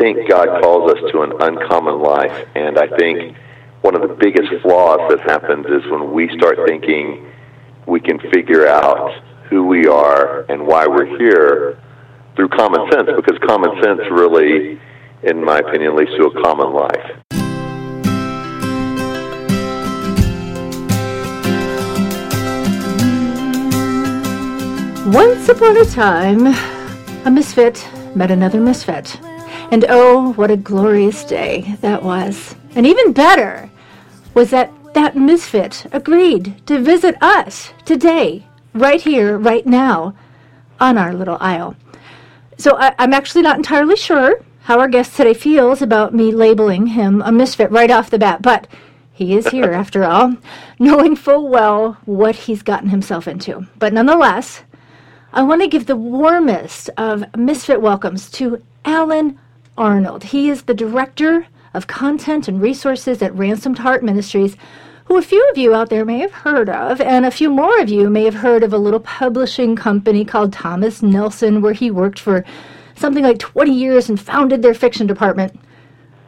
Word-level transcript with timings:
think 0.00 0.28
God 0.30 0.62
calls 0.62 0.90
us 0.92 1.12
to 1.12 1.20
an 1.20 1.32
uncommon 1.40 2.00
life, 2.00 2.48
and 2.54 2.78
I 2.78 2.88
think 2.96 3.36
one 3.82 3.94
of 3.94 4.00
the 4.00 4.14
biggest 4.14 4.48
flaws 4.62 5.00
that 5.10 5.20
happens 5.20 5.66
is 5.66 5.90
when 5.90 6.12
we 6.12 6.28
start 6.36 6.58
thinking 6.66 7.30
we 7.86 8.00
can 8.00 8.18
figure 8.32 8.66
out 8.66 9.22
who 9.50 9.66
we 9.66 9.86
are 9.86 10.46
and 10.48 10.66
why 10.66 10.86
we're 10.86 11.18
here 11.18 11.78
through 12.34 12.48
common 12.48 12.90
sense, 12.90 13.10
because 13.14 13.38
common 13.46 13.82
sense 13.82 14.00
really, 14.10 14.80
in 15.22 15.44
my 15.44 15.58
opinion, 15.58 15.94
leads 15.96 16.12
to 16.16 16.24
a 16.24 16.42
common 16.42 16.72
life. 16.72 17.10
Once 25.12 25.48
upon 25.48 25.76
a 25.76 25.84
time, 25.84 26.46
a 27.26 27.30
misfit 27.30 27.86
met 28.14 28.30
another 28.30 28.60
misfit. 28.60 29.18
And 29.70 29.84
oh, 29.88 30.32
what 30.32 30.50
a 30.50 30.56
glorious 30.56 31.24
day 31.24 31.76
that 31.80 32.02
was. 32.02 32.54
And 32.74 32.86
even 32.86 33.12
better 33.12 33.70
was 34.34 34.50
that 34.50 34.72
that 34.94 35.16
misfit 35.16 35.86
agreed 35.92 36.66
to 36.66 36.80
visit 36.80 37.16
us 37.22 37.72
today, 37.84 38.46
right 38.74 39.00
here, 39.00 39.38
right 39.38 39.66
now, 39.66 40.14
on 40.80 40.98
our 40.98 41.14
little 41.14 41.36
isle. 41.40 41.76
So 42.58 42.76
I, 42.76 42.94
am 42.98 43.14
actually 43.14 43.42
not 43.42 43.56
entirely 43.56 43.96
sure 43.96 44.40
how 44.62 44.78
our 44.78 44.88
guest 44.88 45.16
today 45.16 45.34
feels 45.34 45.80
about 45.82 46.14
me 46.14 46.30
labeling 46.30 46.88
him 46.88 47.22
a 47.22 47.32
misfit 47.32 47.70
right 47.70 47.90
off 47.90 48.10
the 48.10 48.18
bat, 48.18 48.42
but 48.42 48.66
he 49.12 49.36
is 49.36 49.48
here 49.48 49.72
after 49.72 50.04
all, 50.04 50.36
knowing 50.78 51.16
full 51.16 51.48
well 51.48 51.98
what 52.04 52.34
he's 52.34 52.62
gotten 52.62 52.90
himself 52.90 53.28
into. 53.28 53.66
But 53.78 53.92
nonetheless, 53.92 54.62
I 55.32 55.42
want 55.42 55.62
to 55.62 55.68
give 55.68 55.86
the 55.86 55.96
warmest 55.96 56.90
of 56.96 57.24
misfit 57.36 57.80
welcomes 57.80 58.30
to 58.32 58.62
Allen 58.84 59.38
Arnold. 59.80 60.24
He 60.24 60.50
is 60.50 60.62
the 60.62 60.74
director 60.74 61.46
of 61.72 61.86
content 61.86 62.48
and 62.48 62.60
resources 62.60 63.22
at 63.22 63.34
Ransomed 63.34 63.78
Heart 63.78 64.04
Ministries, 64.04 64.54
who 65.06 65.16
a 65.16 65.22
few 65.22 65.42
of 65.50 65.56
you 65.56 65.74
out 65.74 65.88
there 65.88 66.04
may 66.04 66.18
have 66.18 66.32
heard 66.32 66.68
of, 66.68 67.00
and 67.00 67.24
a 67.24 67.30
few 67.30 67.48
more 67.48 67.80
of 67.80 67.88
you 67.88 68.10
may 68.10 68.24
have 68.24 68.34
heard 68.34 68.62
of 68.62 68.74
a 68.74 68.78
little 68.78 69.00
publishing 69.00 69.74
company 69.74 70.22
called 70.22 70.52
Thomas 70.52 71.02
Nelson, 71.02 71.62
where 71.62 71.72
he 71.72 71.90
worked 71.90 72.18
for 72.18 72.44
something 72.94 73.24
like 73.24 73.38
20 73.38 73.72
years 73.72 74.10
and 74.10 74.20
founded 74.20 74.60
their 74.60 74.74
fiction 74.74 75.06
department. 75.06 75.58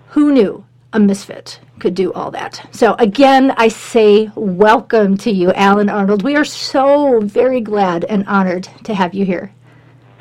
Who 0.09 0.33
knew 0.33 0.65
a 0.95 0.99
misfit 0.99 1.61
could 1.79 1.95
do 1.95 2.13
all 2.13 2.31
that. 2.31 2.69
So, 2.71 2.95
again, 2.99 3.53
I 3.57 3.69
say 3.69 4.31
welcome 4.35 5.17
to 5.19 5.31
you, 5.31 5.53
Allen 5.53 5.89
Arnold. 5.89 6.23
We 6.23 6.37
are 6.37 6.45
so 6.45 7.21
very 7.21 7.61
glad 7.61 8.05
and 8.05 8.27
honored 8.27 8.69
to 8.85 8.95
have 8.95 9.15
you 9.15 9.25
here. 9.25 9.53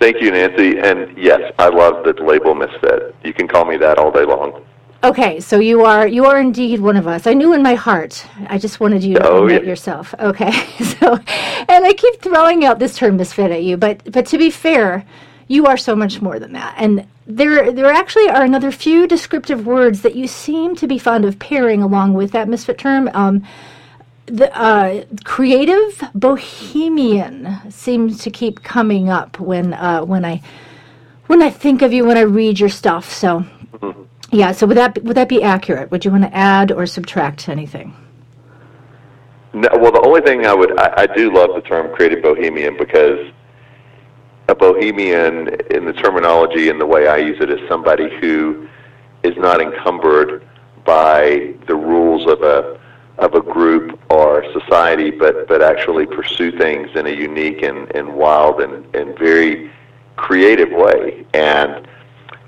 Thank 0.01 0.19
you, 0.19 0.31
Nancy. 0.31 0.79
And 0.79 1.15
yes, 1.17 1.53
I 1.59 1.69
love 1.69 2.03
the 2.03 2.13
label 2.23 2.55
misfit. 2.55 3.10
You 3.23 3.33
can 3.33 3.47
call 3.47 3.65
me 3.65 3.77
that 3.77 3.97
all 3.97 4.11
day 4.11 4.25
long. 4.25 4.65
Okay, 5.03 5.39
so 5.39 5.59
you 5.59 5.83
are 5.83 6.07
you 6.07 6.25
are 6.25 6.39
indeed 6.39 6.79
one 6.79 6.95
of 6.95 7.07
us. 7.07 7.25
I 7.25 7.33
knew 7.33 7.53
in 7.53 7.63
my 7.63 7.73
heart. 7.73 8.25
I 8.47 8.57
just 8.57 8.79
wanted 8.79 9.03
you 9.03 9.15
to 9.15 9.27
oh, 9.27 9.43
admit 9.45 9.63
yeah. 9.63 9.69
yourself. 9.69 10.13
Okay, 10.19 10.51
so 10.99 11.13
and 11.13 11.85
I 11.85 11.93
keep 11.93 12.21
throwing 12.21 12.65
out 12.65 12.79
this 12.79 12.95
term 12.95 13.17
misfit 13.17 13.51
at 13.51 13.63
you, 13.63 13.77
but 13.77 14.11
but 14.11 14.27
to 14.27 14.37
be 14.37 14.51
fair, 14.51 15.05
you 15.47 15.65
are 15.65 15.77
so 15.77 15.95
much 15.95 16.21
more 16.21 16.39
than 16.39 16.53
that. 16.53 16.75
And 16.77 17.05
there, 17.27 17.71
there 17.71 17.91
actually 17.91 18.29
are 18.29 18.43
another 18.43 18.71
few 18.71 19.05
descriptive 19.07 19.65
words 19.65 20.01
that 20.01 20.15
you 20.15 20.27
seem 20.27 20.75
to 20.77 20.87
be 20.87 20.97
fond 20.97 21.25
of 21.25 21.39
pairing 21.39 21.81
along 21.81 22.13
with 22.13 22.31
that 22.31 22.47
misfit 22.47 22.77
term. 22.77 23.09
Um, 23.13 23.45
the 24.27 24.55
uh, 24.57 25.03
creative 25.25 26.03
bohemian 26.15 27.57
seems 27.69 28.23
to 28.23 28.31
keep 28.31 28.63
coming 28.63 29.09
up 29.09 29.39
when 29.39 29.73
uh, 29.73 30.05
when 30.05 30.23
I 30.23 30.41
when 31.27 31.41
I 31.41 31.49
think 31.49 31.81
of 31.81 31.93
you 31.93 32.05
when 32.05 32.17
I 32.17 32.21
read 32.21 32.59
your 32.59 32.69
stuff. 32.69 33.11
So, 33.11 33.45
mm-hmm. 33.73 34.03
yeah. 34.31 34.51
So 34.51 34.67
would 34.67 34.77
that 34.77 35.03
would 35.03 35.17
that 35.17 35.29
be 35.29 35.43
accurate? 35.43 35.91
Would 35.91 36.05
you 36.05 36.11
want 36.11 36.23
to 36.23 36.35
add 36.35 36.71
or 36.71 36.85
subtract 36.85 37.49
anything? 37.49 37.95
No, 39.53 39.69
well, 39.73 39.91
the 39.91 40.01
only 40.01 40.21
thing 40.21 40.45
I 40.45 40.53
would 40.53 40.79
I, 40.79 41.03
I 41.03 41.07
do 41.07 41.33
love 41.33 41.55
the 41.55 41.61
term 41.61 41.93
creative 41.95 42.21
bohemian 42.23 42.77
because 42.77 43.31
a 44.47 44.55
bohemian 44.55 45.49
in 45.71 45.85
the 45.85 45.93
terminology 45.93 46.69
and 46.69 46.79
the 46.79 46.85
way 46.85 47.07
I 47.07 47.17
use 47.17 47.37
it 47.41 47.49
is 47.49 47.59
somebody 47.69 48.09
who 48.19 48.67
is 49.23 49.35
not 49.37 49.61
encumbered 49.61 50.45
by 50.85 51.53
the 51.67 51.75
rules 51.75 52.27
of 52.27 52.41
a 52.41 52.79
of 53.17 53.35
a 53.35 53.41
group 53.41 53.99
or 54.09 54.43
society, 54.51 55.11
but 55.11 55.47
but 55.47 55.61
actually 55.61 56.05
pursue 56.05 56.57
things 56.57 56.89
in 56.95 57.07
a 57.07 57.11
unique 57.11 57.61
and, 57.61 57.93
and 57.95 58.13
wild 58.13 58.61
and, 58.61 58.95
and 58.95 59.17
very 59.17 59.71
creative 60.15 60.71
way. 60.71 61.25
And 61.33 61.87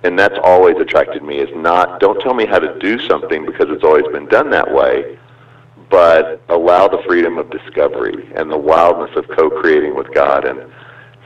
and 0.03 0.19
that's 0.19 0.37
always 0.43 0.75
attracted 0.77 1.23
me 1.23 1.37
is 1.37 1.49
not 1.55 1.99
don't 1.99 2.19
tell 2.19 2.33
me 2.33 2.45
how 2.45 2.59
to 2.59 2.77
do 2.79 2.99
something 3.07 3.45
because 3.45 3.67
it's 3.69 3.83
always 3.83 4.05
been 4.11 4.27
done 4.27 4.49
that 4.49 4.69
way, 4.69 5.17
but 5.89 6.41
allow 6.49 6.87
the 6.87 7.01
freedom 7.07 7.37
of 7.37 7.49
discovery 7.49 8.29
and 8.35 8.51
the 8.51 8.57
wildness 8.57 9.15
of 9.15 9.27
co-creating 9.29 9.95
with 9.95 10.13
God 10.13 10.45
and 10.45 10.69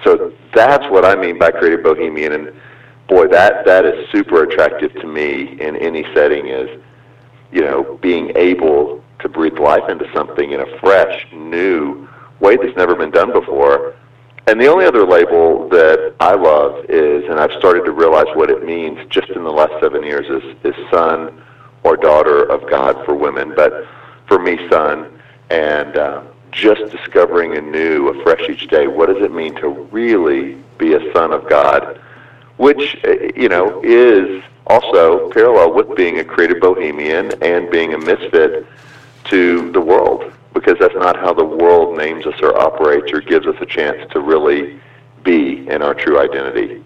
so 0.04 0.32
that's 0.54 0.90
what 0.92 1.06
I 1.06 1.16
mean 1.16 1.38
by 1.40 1.52
creative 1.52 1.84
bohemian. 1.84 2.34
And 2.34 2.54
boy, 3.08 3.28
that 3.28 3.66
that 3.66 3.86
is 3.86 4.10
super 4.12 4.44
attractive 4.44 4.94
to 4.96 5.08
me 5.08 5.60
in 5.60 5.76
any 5.78 6.04
setting. 6.14 6.48
Is 6.48 6.70
you 7.52 7.62
know 7.62 7.98
being 8.02 8.32
able 8.36 9.04
to 9.20 9.30
breathe 9.30 9.58
life 9.58 9.90
into 9.90 10.12
something 10.14 10.52
in 10.52 10.62
a 10.62 10.80
fresh, 10.80 11.26
new 11.34 12.08
way 12.40 12.56
that's 12.56 12.76
never 12.78 12.96
been 12.96 13.12
done 13.12 13.32
before. 13.34 13.96
And 14.48 14.62
the 14.62 14.68
only 14.68 14.86
other 14.86 15.06
label 15.06 15.68
that 15.70 16.16
I 16.22 16.34
love 16.34 16.86
is, 16.90 17.30
and 17.30 17.38
I've 17.38 17.52
started 17.60 17.84
to 17.84 17.92
realize 17.92 18.28
what 18.34 18.50
it 18.50 18.66
means 18.66 18.98
just 19.10 19.30
in 19.30 19.44
the 19.44 19.52
last 19.52 19.74
seven 19.82 20.04
years, 20.04 20.26
is, 20.30 20.56
is 20.64 20.90
son 20.90 21.44
or 21.84 21.98
daughter 21.98 22.44
of 22.44 22.70
God 22.70 23.04
for 23.06 23.14
women. 23.14 23.54
But 23.56 23.86
for 24.28 24.40
me, 24.40 24.58
son. 24.70 25.20
And 25.50 25.98
uh, 25.98 26.24
just 26.52 26.92
discovering 26.92 27.58
anew, 27.58 28.08
afresh 28.10 28.50
each 28.50 28.68
day, 28.68 28.88
what 28.88 29.08
does 29.08 29.22
it 29.22 29.34
mean 29.34 29.56
to 29.56 29.70
really 29.92 30.56
be 30.78 30.94
a 30.94 31.14
son 31.14 31.34
of 31.34 31.50
God? 31.50 32.00
Which, 32.58 32.98
eh, 33.04 33.32
you 33.36 33.50
know, 33.50 33.82
is 33.84 34.44
also 34.66 35.30
parallel 35.32 35.74
with 35.74 35.96
being 35.96 36.20
a 36.20 36.24
creative 36.24 36.60
bohemian 36.60 37.32
and 37.44 37.70
being 37.70 37.94
a 37.94 37.98
misfit 37.98 38.66
to 39.26 39.72
the 39.72 39.82
world, 39.82 40.32
because 40.60 40.78
that's 40.80 40.96
not 40.96 41.16
how 41.16 41.34
the 41.34 41.46
world 41.46 41.98
names 41.98 42.26
us 42.26 42.34
or 42.42 42.60
operates 42.60 43.12
or 43.14 43.22
gives 43.22 43.46
us 43.46 43.56
a 43.62 43.66
chance 43.66 44.12
to 44.12 44.20
really 44.20 44.80
be 45.24 45.68
in 45.68 45.84
our 45.84 45.94
true 45.94 46.20
identity. 46.20 46.84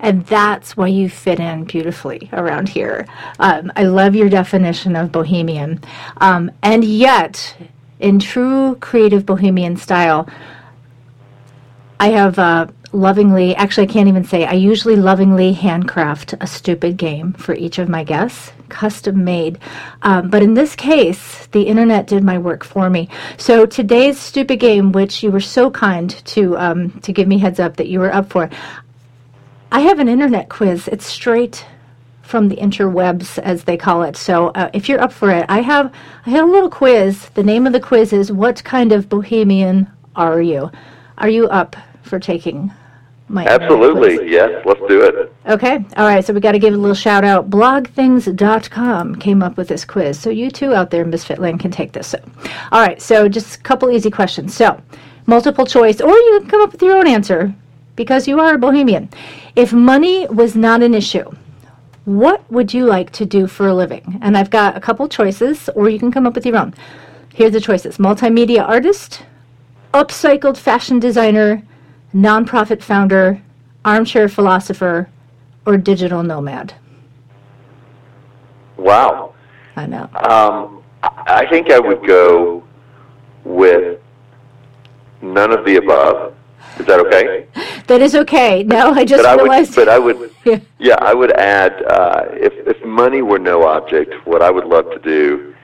And 0.00 0.26
that's 0.26 0.76
why 0.76 0.88
you 0.88 1.08
fit 1.08 1.40
in 1.40 1.64
beautifully 1.64 2.28
around 2.34 2.68
here. 2.68 3.06
Um, 3.38 3.72
I 3.74 3.84
love 3.84 4.14
your 4.14 4.28
definition 4.28 4.96
of 4.96 5.10
bohemian. 5.10 5.80
Um, 6.18 6.50
and 6.62 6.84
yet, 6.84 7.56
in 8.00 8.18
true 8.18 8.76
creative 8.80 9.24
bohemian 9.24 9.78
style, 9.78 10.28
I 11.98 12.08
have 12.08 12.38
uh, 12.38 12.66
lovingly, 12.94 13.54
actually, 13.56 13.88
I 13.88 13.92
can't 13.92 14.08
even 14.08 14.24
say, 14.24 14.46
I 14.46 14.52
usually 14.52 14.96
lovingly 14.96 15.52
handcraft 15.52 16.34
a 16.40 16.46
stupid 16.46 16.96
game 16.96 17.32
for 17.34 17.54
each 17.54 17.78
of 17.78 17.88
my 17.88 18.04
guests, 18.04 18.52
custom 18.68 19.24
made. 19.24 19.58
Um, 20.02 20.30
but 20.30 20.42
in 20.42 20.54
this 20.54 20.74
case, 20.76 21.46
the 21.48 21.62
internet 21.62 22.06
did 22.06 22.22
my 22.22 22.38
work 22.38 22.64
for 22.64 22.88
me. 22.88 23.08
So 23.36 23.66
today's 23.66 24.18
stupid 24.18 24.60
game, 24.60 24.92
which 24.92 25.22
you 25.22 25.30
were 25.30 25.40
so 25.40 25.70
kind 25.70 26.08
to 26.26 26.56
um, 26.56 26.90
to 27.00 27.12
give 27.12 27.28
me 27.28 27.38
heads 27.38 27.60
up 27.60 27.76
that 27.76 27.88
you 27.88 27.98
were 27.98 28.14
up 28.14 28.30
for, 28.30 28.48
I 29.72 29.80
have 29.80 29.98
an 29.98 30.08
internet 30.08 30.48
quiz. 30.48 30.88
It's 30.88 31.04
straight 31.04 31.66
from 32.22 32.48
the 32.48 32.56
interwebs, 32.56 33.38
as 33.38 33.64
they 33.64 33.76
call 33.76 34.02
it. 34.02 34.16
So 34.16 34.48
uh, 34.48 34.70
if 34.72 34.88
you're 34.88 35.00
up 35.00 35.12
for 35.12 35.30
it, 35.30 35.44
I 35.48 35.60
have 35.60 35.92
I 36.24 36.30
have 36.30 36.48
a 36.48 36.52
little 36.52 36.70
quiz. 36.70 37.28
The 37.34 37.42
name 37.42 37.66
of 37.66 37.72
the 37.72 37.80
quiz 37.80 38.12
is 38.12 38.30
"What 38.30 38.62
kind 38.64 38.92
of 38.92 39.08
bohemian 39.08 39.90
are 40.14 40.40
you?" 40.40 40.70
Are 41.18 41.28
you 41.28 41.48
up 41.48 41.76
for 42.02 42.18
taking 42.18 42.72
my 43.34 43.44
Absolutely, 43.46 44.30
yes. 44.30 44.64
Let's 44.64 44.80
do 44.88 45.02
it. 45.02 45.34
Okay, 45.46 45.84
all 45.96 46.06
right. 46.06 46.24
So 46.24 46.32
we 46.32 46.40
got 46.40 46.52
to 46.52 46.58
give 46.58 46.72
a 46.72 46.76
little 46.76 46.94
shout 46.94 47.24
out. 47.24 47.50
Blogthings.com 47.50 49.16
came 49.16 49.42
up 49.42 49.56
with 49.56 49.68
this 49.68 49.84
quiz, 49.84 50.18
so 50.18 50.30
you 50.30 50.50
too 50.50 50.74
out 50.74 50.90
there 50.90 51.02
in 51.02 51.10
Misfitland 51.10 51.60
can 51.60 51.70
take 51.70 51.92
this. 51.92 52.08
So, 52.08 52.18
all 52.72 52.80
right. 52.80 53.02
So 53.02 53.28
just 53.28 53.56
a 53.56 53.58
couple 53.60 53.90
easy 53.90 54.10
questions. 54.10 54.54
So 54.54 54.80
multiple 55.26 55.66
choice, 55.66 56.00
or 56.00 56.10
you 56.10 56.40
can 56.40 56.48
come 56.48 56.62
up 56.62 56.72
with 56.72 56.82
your 56.82 56.96
own 56.96 57.06
answer 57.06 57.54
because 57.96 58.26
you 58.26 58.40
are 58.40 58.54
a 58.54 58.58
bohemian. 58.58 59.08
If 59.56 59.72
money 59.72 60.26
was 60.28 60.56
not 60.56 60.82
an 60.82 60.94
issue, 60.94 61.30
what 62.04 62.50
would 62.50 62.74
you 62.74 62.84
like 62.84 63.10
to 63.12 63.24
do 63.24 63.46
for 63.46 63.68
a 63.68 63.74
living? 63.74 64.18
And 64.20 64.36
I've 64.36 64.50
got 64.50 64.76
a 64.76 64.80
couple 64.80 65.08
choices, 65.08 65.68
or 65.74 65.88
you 65.88 65.98
can 65.98 66.12
come 66.12 66.26
up 66.26 66.34
with 66.34 66.46
your 66.46 66.56
own. 66.56 66.74
Here's 67.32 67.52
the 67.52 67.60
choices 67.60 67.98
multimedia 67.98 68.66
artist, 68.66 69.22
upcycled 69.92 70.56
fashion 70.56 70.98
designer, 70.98 71.62
nonprofit 72.14 72.82
founder, 72.82 73.42
armchair 73.84 74.28
philosopher, 74.28 75.08
or 75.66 75.76
digital 75.76 76.22
nomad. 76.22 76.74
Wow. 78.76 79.34
I 79.76 79.86
know. 79.86 80.08
Um, 80.28 80.82
I 81.02 81.46
think 81.50 81.70
I 81.70 81.78
would 81.78 82.06
go 82.06 82.62
with 83.44 84.00
none 85.20 85.52
of 85.52 85.64
the 85.64 85.76
above. 85.76 86.34
Is 86.78 86.86
that 86.86 87.00
okay? 87.00 87.46
that 87.86 88.00
is 88.00 88.14
okay. 88.14 88.62
No, 88.62 88.92
I 88.92 89.04
just 89.04 89.22
but 89.22 89.26
I 89.38 89.42
realized. 89.42 89.76
would, 89.76 89.86
but 89.86 89.88
I 89.88 89.98
would, 89.98 90.34
yeah. 90.44 90.60
yeah, 90.78 90.96
I 91.00 91.14
would 91.14 91.32
add 91.32 91.84
uh, 91.84 92.26
if 92.32 92.52
if 92.66 92.84
money 92.84 93.22
were 93.22 93.38
no 93.38 93.64
object, 93.64 94.14
what 94.26 94.42
I 94.42 94.50
would 94.50 94.64
love 94.64 94.90
to 94.90 94.98
do 94.98 95.54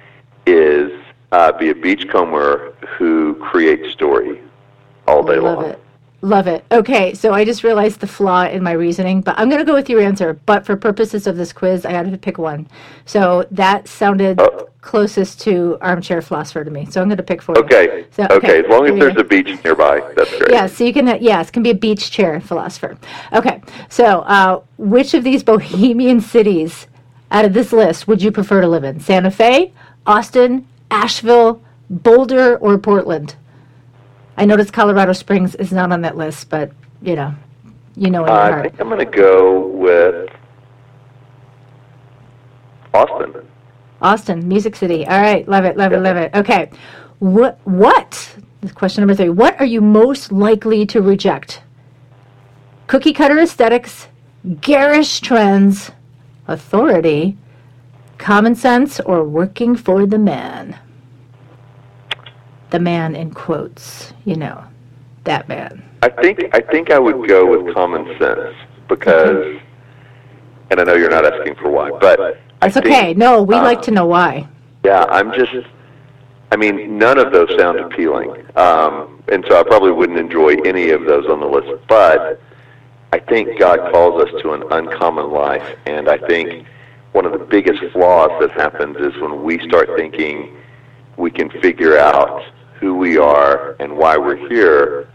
is 0.46 0.92
uh, 1.32 1.52
be 1.52 1.70
a 1.70 1.74
beachcomber 1.74 2.72
who 2.96 3.34
creates 3.36 3.92
story 3.92 4.40
all 5.06 5.22
day 5.22 5.38
Love 5.38 5.58
long. 5.58 5.70
it. 5.70 5.80
Love 6.22 6.46
it. 6.46 6.64
Okay, 6.70 7.14
so 7.14 7.32
I 7.32 7.46
just 7.46 7.64
realized 7.64 8.00
the 8.00 8.06
flaw 8.06 8.44
in 8.44 8.62
my 8.62 8.72
reasoning, 8.72 9.22
but 9.22 9.38
I'm 9.38 9.48
going 9.48 9.60
to 9.60 9.64
go 9.64 9.72
with 9.72 9.88
your 9.88 10.02
answer. 10.02 10.34
But 10.44 10.66
for 10.66 10.76
purposes 10.76 11.26
of 11.26 11.36
this 11.36 11.50
quiz, 11.52 11.86
I 11.86 11.92
had 11.92 12.10
to 12.10 12.18
pick 12.18 12.36
one. 12.36 12.68
So 13.06 13.46
that 13.50 13.88
sounded 13.88 14.38
Oh. 14.38 14.68
closest 14.82 15.40
to 15.42 15.78
armchair 15.80 16.20
philosopher 16.20 16.62
to 16.62 16.70
me. 16.70 16.84
So 16.90 17.00
I'm 17.00 17.08
going 17.08 17.16
to 17.16 17.22
pick 17.22 17.40
for 17.40 17.56
you. 17.56 17.62
Okay. 17.64 18.04
So, 18.10 18.26
okay. 18.30 18.60
As 18.62 18.68
long 18.68 18.86
as 18.86 18.98
there's 18.98 19.16
a 19.16 19.24
beach 19.24 19.48
nearby, 19.64 20.00
that's 20.14 20.30
great. 20.36 20.50
Yeah, 20.50 20.66
so 20.66 20.84
you 20.84 20.92
can, 20.92 21.08
uh, 21.08 21.18
yes, 21.20 21.48
it 21.48 21.52
can 21.52 21.62
be 21.62 21.70
a 21.70 21.74
beach 21.74 22.10
chair 22.10 22.38
philosopher. 22.40 22.98
Okay, 23.32 23.62
so 23.88 24.20
uh, 24.20 24.60
which 24.76 25.14
of 25.14 25.24
these 25.24 25.42
bohemian 25.42 26.20
cities 26.20 26.86
out 27.30 27.46
of 27.46 27.54
this 27.54 27.72
list 27.72 28.06
would 28.08 28.20
you 28.20 28.30
prefer 28.30 28.60
to 28.60 28.68
live 28.68 28.84
in? 28.84 29.00
Santa 29.00 29.30
Fe, 29.30 29.72
Austin, 30.06 30.66
Asheville, 30.90 31.62
Boulder, 31.88 32.56
or 32.58 32.76
Portland? 32.76 33.36
I 34.40 34.46
noticed 34.46 34.72
Colorado 34.72 35.12
Springs 35.12 35.54
is 35.56 35.70
not 35.70 35.92
on 35.92 36.00
that 36.00 36.16
list, 36.16 36.48
but 36.48 36.72
you 37.02 37.14
know, 37.14 37.34
you 37.94 38.08
know 38.08 38.24
in 38.24 38.28
your 38.28 38.38
Uh, 38.38 38.40
I 38.40 38.50
heart. 38.50 38.62
think 38.62 38.80
I'm 38.80 38.88
going 38.88 38.98
to 38.98 39.04
go 39.04 39.66
with 39.66 40.30
Austin. 42.94 43.46
Austin, 44.00 44.48
Music 44.48 44.74
City. 44.76 45.06
All 45.06 45.20
right, 45.20 45.46
love 45.46 45.66
it, 45.66 45.76
love 45.76 45.92
it, 45.92 46.00
love 46.00 46.16
it. 46.16 46.34
Okay, 46.34 46.70
what? 47.18 47.58
What? 47.64 48.34
Question 48.74 49.02
number 49.02 49.14
three. 49.14 49.28
What 49.28 49.60
are 49.60 49.66
you 49.66 49.82
most 49.82 50.32
likely 50.32 50.86
to 50.86 51.02
reject? 51.02 51.60
Cookie 52.86 53.12
cutter 53.12 53.38
aesthetics, 53.38 54.08
garish 54.62 55.20
trends, 55.20 55.90
authority, 56.48 57.36
common 58.16 58.54
sense, 58.54 59.00
or 59.00 59.22
working 59.22 59.76
for 59.76 60.06
the 60.06 60.18
man? 60.18 60.78
The 62.70 62.80
man 62.80 63.16
in 63.16 63.30
quotes. 63.32 64.12
You 64.24 64.36
know, 64.36 64.64
that 65.24 65.48
man. 65.48 65.82
I 66.02 66.08
think 66.08 66.54
I 66.54 66.60
think 66.60 66.90
I 66.90 66.98
would 66.98 67.28
go 67.28 67.46
with 67.46 67.74
common 67.74 68.06
sense 68.18 68.54
because, 68.88 69.58
and 70.70 70.80
I 70.80 70.84
know 70.84 70.94
you're 70.94 71.10
not 71.10 71.26
asking 71.26 71.56
for 71.56 71.70
why, 71.70 71.90
but 71.90 72.40
It's 72.62 72.76
okay. 72.76 72.88
think, 72.88 73.18
No, 73.18 73.42
we 73.42 73.54
uh, 73.54 73.62
like 73.62 73.82
to 73.82 73.90
know 73.90 74.06
why. 74.06 74.48
Yeah, 74.84 75.04
I'm 75.04 75.32
just. 75.32 75.66
I 76.52 76.56
mean, 76.56 76.98
none 76.98 77.16
of 77.18 77.32
those 77.32 77.48
sound 77.56 77.78
appealing, 77.78 78.30
um, 78.56 79.22
and 79.28 79.44
so 79.48 79.60
I 79.60 79.62
probably 79.62 79.92
wouldn't 79.92 80.18
enjoy 80.18 80.56
any 80.64 80.90
of 80.90 81.04
those 81.04 81.26
on 81.26 81.38
the 81.38 81.46
list. 81.46 81.80
But 81.88 82.40
I 83.12 83.20
think 83.20 83.58
God 83.58 83.92
calls 83.92 84.24
us 84.24 84.42
to 84.42 84.52
an 84.54 84.64
uncommon 84.70 85.30
life, 85.30 85.76
and 85.86 86.08
I 86.08 86.18
think 86.18 86.66
one 87.12 87.24
of 87.26 87.32
the 87.32 87.44
biggest 87.44 87.80
flaws 87.92 88.30
that 88.40 88.50
happens 88.52 88.96
is 88.96 89.20
when 89.20 89.42
we 89.42 89.58
start 89.60 89.90
thinking 89.96 90.56
we 91.16 91.30
can 91.30 91.50
figure 91.60 91.98
out 91.98 92.42
who 92.80 92.94
we 92.94 93.18
are 93.18 93.76
and 93.78 93.96
why 93.96 94.16
we're 94.16 94.48
here 94.48 95.08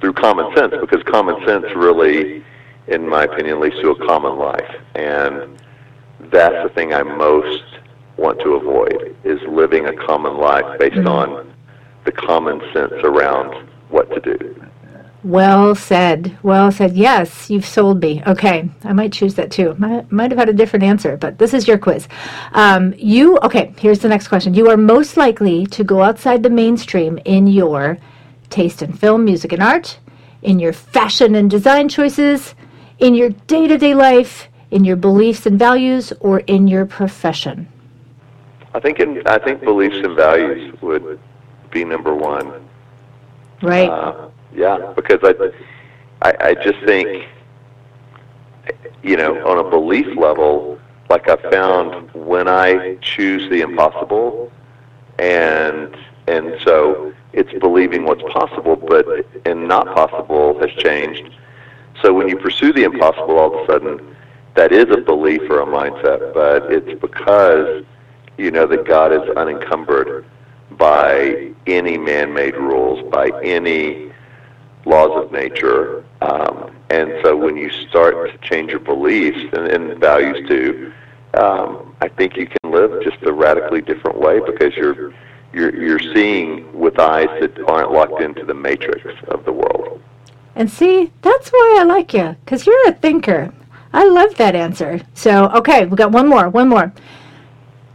through 0.00 0.12
common 0.12 0.54
sense, 0.54 0.74
because 0.80 1.02
common 1.04 1.36
sense 1.46 1.64
really, 1.74 2.44
in 2.88 3.08
my 3.08 3.24
opinion, 3.24 3.60
leads 3.60 3.80
to 3.80 3.90
a 3.90 4.06
common 4.06 4.36
life, 4.36 4.76
and 4.94 5.58
that's 6.30 6.68
the 6.68 6.70
thing 6.74 6.92
I 6.92 7.02
most 7.02 7.62
want 8.16 8.40
to 8.40 8.54
avoid 8.54 9.16
is 9.24 9.40
living 9.48 9.86
a 9.86 9.92
common 10.06 10.36
life 10.36 10.78
based 10.78 11.06
on 11.06 11.52
the 12.04 12.12
common 12.12 12.60
sense 12.72 12.92
around 13.02 13.68
what 13.88 14.10
to 14.10 14.20
do. 14.20 14.64
Well 15.24 15.74
said. 15.74 16.36
Well 16.42 16.70
said. 16.70 16.94
Yes, 16.94 17.48
you've 17.48 17.64
sold 17.64 18.02
me. 18.02 18.22
Okay, 18.26 18.68
I 18.84 18.92
might 18.92 19.10
choose 19.10 19.34
that 19.36 19.50
too. 19.50 19.74
Might, 19.78 20.12
might 20.12 20.30
have 20.30 20.38
had 20.38 20.50
a 20.50 20.52
different 20.52 20.82
answer, 20.82 21.16
but 21.16 21.38
this 21.38 21.54
is 21.54 21.66
your 21.66 21.78
quiz. 21.78 22.06
Um, 22.52 22.94
you 22.98 23.38
okay? 23.38 23.74
Here's 23.78 24.00
the 24.00 24.08
next 24.08 24.28
question. 24.28 24.52
You 24.52 24.68
are 24.68 24.76
most 24.76 25.16
likely 25.16 25.64
to 25.68 25.82
go 25.82 26.02
outside 26.02 26.42
the 26.42 26.50
mainstream 26.50 27.18
in 27.24 27.46
your 27.46 27.96
taste 28.50 28.82
in 28.82 28.92
film, 28.92 29.24
music, 29.24 29.52
and 29.52 29.62
art, 29.62 29.98
in 30.42 30.58
your 30.58 30.74
fashion 30.74 31.34
and 31.34 31.50
design 31.50 31.88
choices, 31.88 32.54
in 32.98 33.14
your 33.14 33.30
day-to-day 33.30 33.94
life, 33.94 34.48
in 34.70 34.84
your 34.84 34.96
beliefs 34.96 35.46
and 35.46 35.58
values, 35.58 36.12
or 36.20 36.40
in 36.40 36.68
your 36.68 36.84
profession. 36.84 37.66
I 38.74 38.80
think 38.80 39.00
in, 39.00 39.22
I 39.26 39.38
think 39.38 39.62
beliefs 39.62 39.96
and 39.96 40.14
values 40.14 40.74
would 40.82 41.18
be 41.70 41.84
number 41.84 42.14
one. 42.14 42.68
Right. 43.62 43.88
Uh, 43.88 44.28
yeah, 44.54 44.92
because 44.94 45.20
I, 45.22 45.34
I 46.22 46.48
I 46.50 46.54
just 46.54 46.78
think 46.84 47.28
you 49.02 49.16
know 49.16 49.46
on 49.46 49.64
a 49.64 49.68
belief 49.68 50.16
level, 50.16 50.78
like 51.10 51.28
I 51.28 51.36
found 51.50 52.10
when 52.12 52.48
I 52.48 52.96
choose 53.00 53.48
the 53.50 53.60
impossible, 53.60 54.50
and 55.18 55.96
and 56.26 56.56
so 56.64 57.12
it's 57.32 57.52
believing 57.60 58.04
what's 58.04 58.22
possible, 58.32 58.76
but 58.76 59.06
and 59.44 59.68
not 59.68 59.86
possible 59.94 60.58
has 60.60 60.70
changed. 60.82 61.30
So 62.02 62.12
when 62.12 62.28
you 62.28 62.36
pursue 62.36 62.72
the 62.72 62.84
impossible, 62.84 63.38
all 63.38 63.54
of 63.54 63.64
a 63.64 63.66
sudden, 63.72 64.16
that 64.54 64.72
is 64.72 64.84
a 64.90 65.00
belief 65.00 65.42
or 65.50 65.60
a 65.60 65.66
mindset, 65.66 66.32
but 66.32 66.72
it's 66.72 67.00
because 67.00 67.84
you 68.38 68.50
know 68.50 68.66
that 68.66 68.86
God 68.86 69.12
is 69.12 69.28
unencumbered 69.36 70.24
by 70.72 71.52
any 71.66 71.98
man-made 71.98 72.56
rules, 72.56 73.08
by 73.10 73.30
any 73.42 74.12
laws 74.84 75.24
of 75.24 75.32
nature. 75.32 76.04
Um, 76.20 76.76
and 76.90 77.12
so 77.22 77.36
when 77.36 77.56
you 77.56 77.70
start 77.88 78.14
to 78.30 78.48
change 78.48 78.70
your 78.70 78.80
beliefs 78.80 79.38
and, 79.52 79.66
and 79.68 79.98
values 79.98 80.46
too, 80.48 80.92
um, 81.34 81.94
I 82.00 82.08
think 82.08 82.36
you 82.36 82.46
can 82.46 82.70
live 82.70 83.02
just 83.02 83.22
a 83.22 83.32
radically 83.32 83.80
different 83.80 84.18
way 84.18 84.40
because 84.40 84.74
you're 84.76 85.12
you're 85.52 85.74
you're 85.74 86.14
seeing 86.14 86.78
with 86.78 86.98
eyes 86.98 87.28
that 87.40 87.58
aren't 87.68 87.92
locked 87.92 88.20
into 88.20 88.44
the 88.44 88.54
matrix 88.54 89.02
of 89.28 89.44
the 89.44 89.52
world. 89.52 90.02
And 90.56 90.70
see, 90.70 91.10
that's 91.22 91.50
why 91.50 91.78
I 91.80 91.84
like 91.84 92.14
you, 92.14 92.36
because 92.44 92.66
you're 92.66 92.88
a 92.88 92.92
thinker. 92.92 93.52
I 93.92 94.08
love 94.08 94.36
that 94.36 94.54
answer. 94.54 95.00
So, 95.14 95.48
okay, 95.50 95.86
we 95.86 95.96
got 95.96 96.12
one 96.12 96.28
more, 96.28 96.48
one 96.48 96.68
more. 96.68 96.92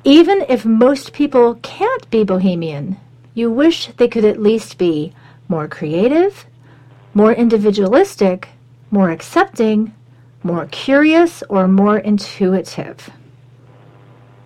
Even 0.04 0.46
if 0.50 0.66
most 0.66 1.14
people 1.14 1.56
can't 1.56 2.10
be 2.10 2.24
bohemian, 2.24 2.98
you 3.34 3.52
wish 3.52 3.88
they 3.98 4.08
could 4.08 4.26
at 4.26 4.42
least 4.42 4.78
be 4.78 5.14
more 5.48 5.68
creative, 5.68 6.46
more 7.14 7.34
individualistic, 7.34 8.50
more 8.92 9.10
accepting, 9.10 9.94
more 10.44 10.66
curious, 10.68 11.44
or 11.50 11.68
more 11.68 11.98
intuitive. 11.98 13.10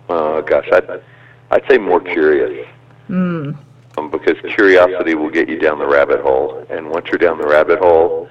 Oh 0.08 0.42
gosh, 0.42 0.68
I'd 0.72 1.02
I'd 1.50 1.62
say 1.68 1.78
more 1.78 2.00
curious. 2.00 2.66
Mm. 3.08 3.56
Um, 3.96 4.10
because 4.10 4.34
curiosity 4.54 5.14
will 5.14 5.30
get 5.30 5.48
you 5.48 5.58
down 5.58 5.78
the 5.78 5.86
rabbit 5.86 6.20
hole, 6.20 6.66
and 6.68 6.90
once 6.90 7.06
you're 7.08 7.18
down 7.18 7.38
the 7.38 7.46
rabbit 7.46 7.78
hole, 7.78 8.28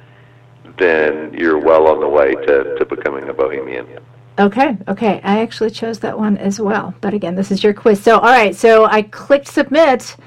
then 0.78 1.34
you're 1.34 1.58
well 1.58 1.88
on 1.88 2.02
the 2.02 2.08
way 2.08 2.34
to, 2.34 2.76
to 2.78 2.86
becoming 2.86 3.30
a 3.30 3.34
bohemian. 3.34 3.88
Okay, 4.40 4.76
okay. 4.88 5.22
I 5.24 5.42
actually 5.42 5.70
chose 5.70 6.00
that 6.00 6.18
one 6.18 6.38
as 6.38 6.60
well. 6.60 6.94
But 7.02 7.14
again, 7.14 7.36
this 7.36 7.52
is 7.52 7.64
your 7.64 7.74
quiz. 7.74 8.02
So, 8.02 8.16
all 8.16 8.32
right, 8.32 8.56
so 8.56 8.86
I 8.86 9.04
clicked 9.04 9.48
submit. 9.48 10.18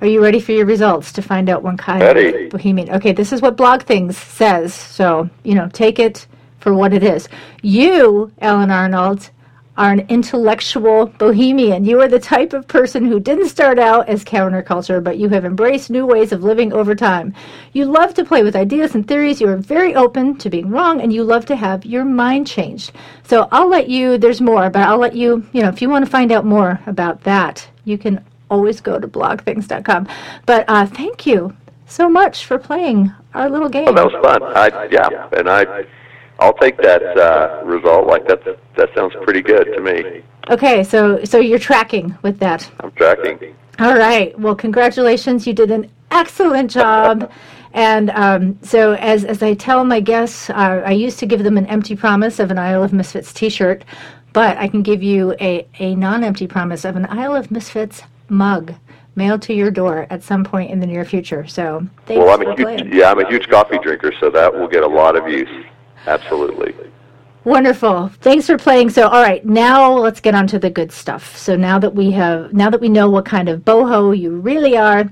Are 0.00 0.06
you 0.06 0.22
ready 0.22 0.38
for 0.38 0.52
your 0.52 0.66
results 0.66 1.12
to 1.12 1.22
find 1.22 1.48
out 1.48 1.64
what 1.64 1.78
kind 1.78 2.00
Ready. 2.00 2.44
of 2.44 2.50
bohemian? 2.50 2.90
Okay, 2.90 3.12
this 3.12 3.32
is 3.32 3.42
what 3.42 3.56
Blog 3.56 3.82
Things 3.82 4.16
says. 4.16 4.72
So, 4.72 5.28
you 5.42 5.54
know, 5.54 5.68
take 5.72 5.98
it 5.98 6.26
for 6.60 6.72
what 6.72 6.92
it 6.92 7.02
is. 7.02 7.28
You, 7.62 8.30
Allen 8.40 8.70
Arnold, 8.70 9.30
are 9.76 9.92
an 9.92 10.06
intellectual 10.08 11.06
bohemian. 11.06 11.84
You 11.84 12.00
are 12.00 12.08
the 12.08 12.18
type 12.18 12.52
of 12.52 12.66
person 12.66 13.06
who 13.06 13.20
didn't 13.20 13.48
start 13.48 13.78
out 13.78 14.08
as 14.08 14.24
counterculture, 14.24 15.02
but 15.02 15.18
you 15.18 15.28
have 15.30 15.44
embraced 15.44 15.88
new 15.88 16.04
ways 16.04 16.32
of 16.32 16.42
living 16.42 16.72
over 16.72 16.96
time. 16.96 17.32
You 17.72 17.84
love 17.84 18.12
to 18.14 18.24
play 18.24 18.42
with 18.42 18.56
ideas 18.56 18.96
and 18.96 19.06
theories. 19.06 19.40
You 19.40 19.48
are 19.48 19.56
very 19.56 19.94
open 19.94 20.36
to 20.38 20.50
being 20.50 20.70
wrong, 20.70 21.00
and 21.00 21.12
you 21.12 21.22
love 21.22 21.46
to 21.46 21.56
have 21.56 21.86
your 21.86 22.04
mind 22.04 22.48
changed. 22.48 22.92
So 23.22 23.48
I'll 23.52 23.68
let 23.68 23.88
you, 23.88 24.18
there's 24.18 24.40
more, 24.40 24.68
but 24.68 24.82
I'll 24.82 24.98
let 24.98 25.14
you, 25.14 25.46
you 25.52 25.62
know, 25.62 25.68
if 25.68 25.80
you 25.80 25.88
want 25.88 26.04
to 26.04 26.10
find 26.10 26.32
out 26.32 26.44
more 26.44 26.80
about 26.86 27.22
that, 27.22 27.68
you 27.84 27.98
can 27.98 28.24
always 28.50 28.80
go 28.80 28.98
to 28.98 29.08
blogthings.com. 29.08 30.08
But 30.46 30.64
uh, 30.68 30.86
thank 30.86 31.26
you 31.26 31.56
so 31.86 32.08
much 32.08 32.44
for 32.44 32.58
playing 32.58 33.12
our 33.34 33.48
little 33.48 33.68
game. 33.68 33.88
Oh, 33.88 33.94
that 33.94 34.04
was 34.04 34.14
fun. 34.22 34.42
I 34.42 34.88
yeah, 34.90 35.28
and 35.32 35.48
I 35.48 35.84
I'll 36.38 36.54
take 36.54 36.76
that 36.78 37.02
uh, 37.02 37.62
result. 37.64 38.06
Like 38.06 38.26
that 38.28 38.44
that 38.76 38.90
sounds 38.94 39.14
pretty 39.22 39.42
good 39.42 39.64
to 39.64 39.80
me. 39.80 40.22
Okay, 40.50 40.84
so 40.84 41.24
so 41.24 41.38
you're 41.38 41.58
tracking 41.58 42.16
with 42.22 42.38
that. 42.38 42.70
I'm 42.80 42.92
tracking. 42.92 43.54
All 43.78 43.96
right. 43.96 44.38
Well, 44.38 44.54
congratulations. 44.54 45.46
You 45.46 45.52
did 45.52 45.70
an 45.70 45.90
excellent 46.10 46.70
job. 46.70 47.30
And 47.74 48.10
um, 48.10 48.58
so, 48.62 48.94
as, 48.94 49.24
as 49.24 49.42
I 49.42 49.52
tell 49.52 49.84
my 49.84 50.00
guests, 50.00 50.48
uh, 50.48 50.82
I 50.84 50.92
used 50.92 51.18
to 51.18 51.26
give 51.26 51.44
them 51.44 51.58
an 51.58 51.66
empty 51.66 51.94
promise 51.94 52.38
of 52.38 52.50
an 52.50 52.58
Isle 52.58 52.82
of 52.82 52.94
Misfits 52.94 53.32
t 53.32 53.50
shirt, 53.50 53.84
but 54.32 54.56
I 54.56 54.68
can 54.68 54.82
give 54.82 55.02
you 55.02 55.34
a, 55.38 55.68
a 55.78 55.94
non 55.94 56.24
empty 56.24 56.46
promise 56.46 56.86
of 56.86 56.96
an 56.96 57.06
Isle 57.10 57.36
of 57.36 57.50
Misfits 57.50 58.02
mug 58.28 58.74
mailed 59.16 59.42
to 59.42 59.52
your 59.52 59.70
door 59.70 60.06
at 60.10 60.22
some 60.22 60.44
point 60.44 60.70
in 60.70 60.80
the 60.80 60.86
near 60.86 61.04
future. 61.04 61.46
So 61.46 61.86
thanks 62.06 62.24
well, 62.24 62.30
I'm 62.30 62.46
a 62.46 62.54
huge, 62.54 62.94
yeah, 62.94 63.10
I'm 63.10 63.20
a 63.20 63.28
huge 63.28 63.48
coffee 63.48 63.78
drinker, 63.78 64.12
so 64.20 64.30
that 64.30 64.52
will 64.52 64.68
get 64.68 64.82
a 64.82 64.88
lot 64.88 65.16
of 65.16 65.28
use. 65.28 65.66
Absolutely. 66.06 66.74
Wonderful. 67.44 68.08
Thanks 68.20 68.46
for 68.46 68.58
playing. 68.58 68.90
So, 68.90 69.08
all 69.08 69.22
right, 69.22 69.44
now 69.44 69.92
let's 69.92 70.20
get 70.20 70.34
on 70.34 70.46
to 70.48 70.58
the 70.58 70.70
good 70.70 70.92
stuff. 70.92 71.36
So 71.36 71.56
now 71.56 71.78
that 71.78 71.94
we 71.94 72.10
have, 72.12 72.52
now 72.52 72.70
that 72.70 72.80
we 72.80 72.88
know 72.88 73.08
what 73.10 73.24
kind 73.24 73.48
of 73.48 73.60
boho 73.60 74.16
you 74.16 74.38
really 74.38 74.76
are, 74.76 75.10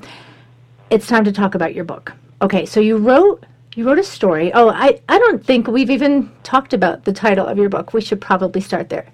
it's 0.90 1.06
time 1.06 1.24
to 1.24 1.32
talk 1.32 1.54
about 1.54 1.74
your 1.74 1.84
book. 1.84 2.12
Okay, 2.42 2.66
so 2.66 2.80
you 2.80 2.96
wrote 2.96 3.44
you 3.74 3.86
wrote 3.86 3.98
a 3.98 4.04
story. 4.04 4.52
Oh, 4.52 4.70
I 4.70 5.00
I 5.08 5.18
don't 5.18 5.44
think 5.44 5.66
we've 5.66 5.90
even 5.90 6.30
talked 6.42 6.72
about 6.72 7.04
the 7.04 7.12
title 7.12 7.46
of 7.46 7.58
your 7.58 7.68
book. 7.68 7.92
We 7.92 8.00
should 8.00 8.20
probably 8.20 8.60
start 8.60 8.88
there. 8.88 9.06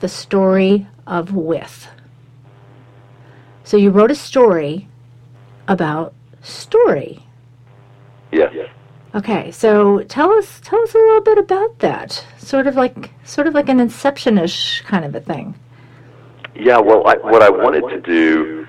The 0.00 0.08
story 0.08 0.86
of 1.06 1.34
with. 1.34 1.88
So 3.64 3.76
you 3.76 3.90
wrote 3.90 4.10
a 4.10 4.14
story 4.14 4.88
about 5.68 6.14
story. 6.42 7.24
Yes. 8.32 8.52
Okay, 9.14 9.50
so 9.50 10.02
tell 10.04 10.32
us 10.32 10.60
tell 10.64 10.80
us 10.82 10.94
a 10.94 10.98
little 10.98 11.20
bit 11.20 11.38
about 11.38 11.78
that. 11.80 12.24
Sort 12.38 12.66
of 12.66 12.76
like 12.76 13.10
sort 13.24 13.46
of 13.46 13.54
like 13.54 13.68
an 13.68 13.78
inceptionish 13.78 14.82
kind 14.84 15.04
of 15.04 15.14
a 15.14 15.20
thing. 15.20 15.54
Yeah, 16.54 16.78
well, 16.78 17.06
I, 17.06 17.16
what 17.16 17.42
I 17.42 17.50
wanted 17.50 17.88
to 17.88 18.00
do 18.00 18.66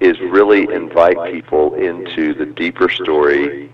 is 0.00 0.18
really 0.20 0.62
invite 0.72 1.16
people 1.32 1.74
into 1.74 2.34
the 2.34 2.46
deeper 2.46 2.88
story 2.88 3.72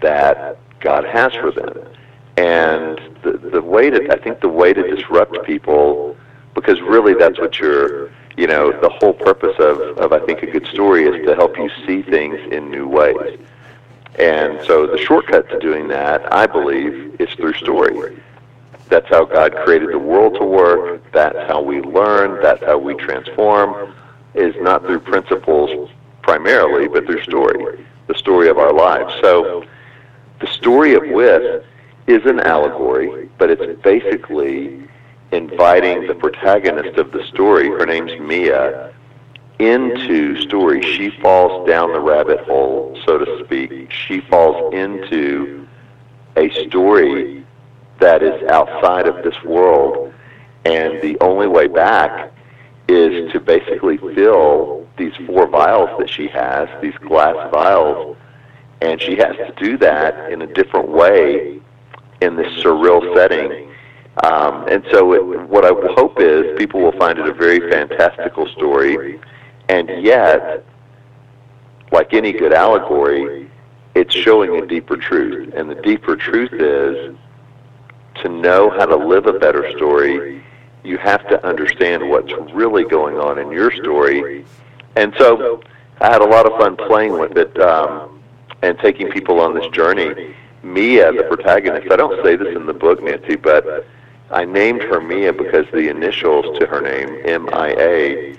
that 0.00 0.58
God 0.80 1.04
has 1.04 1.32
for 1.34 1.50
them. 1.50 1.86
And 2.36 2.98
the, 3.22 3.32
the 3.32 3.60
way 3.60 3.90
to, 3.90 4.10
I 4.10 4.18
think 4.18 4.40
the 4.40 4.48
way 4.48 4.72
to 4.72 4.94
disrupt 4.94 5.44
people, 5.44 6.16
because 6.54 6.80
really 6.80 7.14
that's 7.14 7.38
what 7.38 7.58
you're, 7.58 8.10
you 8.36 8.46
know, 8.46 8.72
the 8.80 8.88
whole 8.88 9.12
purpose 9.12 9.56
of, 9.58 9.80
of 9.98 10.12
I 10.12 10.24
think, 10.24 10.42
a 10.42 10.46
good 10.46 10.66
story 10.66 11.04
is 11.04 11.24
to 11.26 11.34
help 11.34 11.56
you 11.56 11.70
see 11.86 12.02
things 12.02 12.38
in 12.52 12.70
new 12.70 12.86
ways. 12.86 13.38
And 14.18 14.60
so 14.66 14.86
the 14.86 14.98
shortcut 14.98 15.48
to 15.50 15.58
doing 15.58 15.88
that, 15.88 16.32
I 16.32 16.46
believe, 16.46 17.20
is 17.20 17.30
through 17.34 17.54
story. 17.54 18.18
That's 18.88 19.08
how 19.08 19.24
God 19.24 19.54
created 19.64 19.92
the 19.92 19.98
world 19.98 20.34
to 20.34 20.44
work. 20.44 21.02
That's 21.12 21.38
how 21.48 21.62
we 21.62 21.80
learn. 21.80 22.42
That's 22.42 22.62
how 22.64 22.78
we 22.78 22.94
transform. 22.94 23.94
Is 24.34 24.54
not 24.60 24.82
through 24.82 25.00
principles 25.00 25.90
primarily, 26.22 26.88
but 26.88 27.06
through 27.06 27.22
story, 27.22 27.84
the 28.06 28.14
story 28.14 28.48
of 28.48 28.58
our 28.58 28.72
lives. 28.72 29.12
So 29.20 29.64
the 30.40 30.46
story 30.46 30.94
of 30.94 31.02
with 31.08 31.64
is 32.06 32.24
an 32.26 32.40
allegory, 32.40 33.28
but 33.38 33.50
it's 33.50 33.80
basically 33.82 34.88
inviting 35.32 36.06
the 36.06 36.14
protagonist 36.14 36.98
of 36.98 37.12
the 37.12 37.24
story, 37.24 37.68
her 37.68 37.86
name's 37.86 38.18
Mia, 38.20 38.92
into 39.58 40.40
story. 40.40 40.82
She 40.82 41.10
falls 41.20 41.68
down 41.68 41.92
the 41.92 42.00
rabbit 42.00 42.40
hole, 42.40 42.98
so 43.04 43.18
to 43.18 43.44
speak. 43.44 43.90
She 43.92 44.20
falls 44.22 44.72
into 44.74 45.66
a 46.36 46.50
story 46.66 47.44
that 47.98 48.22
is 48.22 48.42
outside 48.48 49.06
of 49.06 49.22
this 49.22 49.42
world, 49.44 50.12
and 50.64 51.00
the 51.02 51.16
only 51.20 51.46
way 51.46 51.66
back 51.66 52.32
is 52.88 53.30
to 53.32 53.38
basically 53.38 53.98
fill 53.98 54.88
these 54.96 55.12
four 55.26 55.46
vials 55.46 55.90
that 55.98 56.10
she 56.10 56.26
has, 56.28 56.68
these 56.82 56.96
glass 56.98 57.36
vials, 57.52 58.16
and 58.80 59.00
she 59.00 59.16
has 59.16 59.36
to 59.36 59.52
do 59.58 59.76
that 59.76 60.32
in 60.32 60.42
a 60.42 60.46
different 60.46 60.88
way 60.88 61.60
in 62.20 62.36
this 62.36 62.52
surreal 62.64 63.14
setting. 63.14 63.69
Um, 64.24 64.66
and 64.68 64.84
so, 64.90 65.12
it, 65.14 65.48
what 65.48 65.64
I 65.64 65.70
hope 65.94 66.20
is 66.20 66.58
people 66.58 66.80
will 66.80 66.98
find 66.98 67.18
it 67.18 67.28
a 67.28 67.32
very 67.32 67.60
fantastical 67.70 68.46
story, 68.48 69.20
and 69.68 69.88
yet, 70.02 70.64
like 71.92 72.12
any 72.12 72.32
good 72.32 72.52
allegory, 72.52 73.50
it's 73.94 74.14
showing 74.14 74.62
a 74.62 74.66
deeper 74.66 74.96
truth. 74.96 75.54
And 75.54 75.70
the 75.70 75.76
deeper 75.76 76.16
truth 76.16 76.52
is 76.52 77.16
to 78.22 78.28
know 78.28 78.70
how 78.70 78.86
to 78.86 78.96
live 78.96 79.26
a 79.26 79.38
better 79.38 79.70
story, 79.76 80.42
you 80.82 80.98
have 80.98 81.26
to 81.28 81.46
understand 81.46 82.08
what's 82.08 82.32
really 82.52 82.84
going 82.84 83.16
on 83.16 83.38
in 83.38 83.50
your 83.50 83.70
story. 83.70 84.44
And 84.96 85.14
so, 85.18 85.62
I 86.00 86.10
had 86.10 86.20
a 86.20 86.26
lot 86.26 86.46
of 86.46 86.58
fun 86.58 86.76
playing 86.76 87.12
with 87.12 87.36
it. 87.38 87.58
Um, 87.60 88.20
and 88.62 88.78
taking 88.78 89.10
people 89.10 89.40
on 89.40 89.54
this 89.54 89.66
journey. 89.68 90.34
Mia, 90.62 91.12
the 91.12 91.22
protagonist, 91.24 91.90
I 91.90 91.96
don't 91.96 92.22
say 92.22 92.36
this 92.36 92.54
in 92.54 92.66
the 92.66 92.74
book, 92.74 93.02
Nancy, 93.02 93.36
but 93.36 93.86
I 94.30 94.44
named 94.44 94.82
her 94.82 95.00
Mia 95.00 95.32
because 95.32 95.66
the 95.72 95.88
initials 95.88 96.58
to 96.58 96.66
her 96.66 96.80
name, 96.80 97.20
M-I-A, 97.24 98.36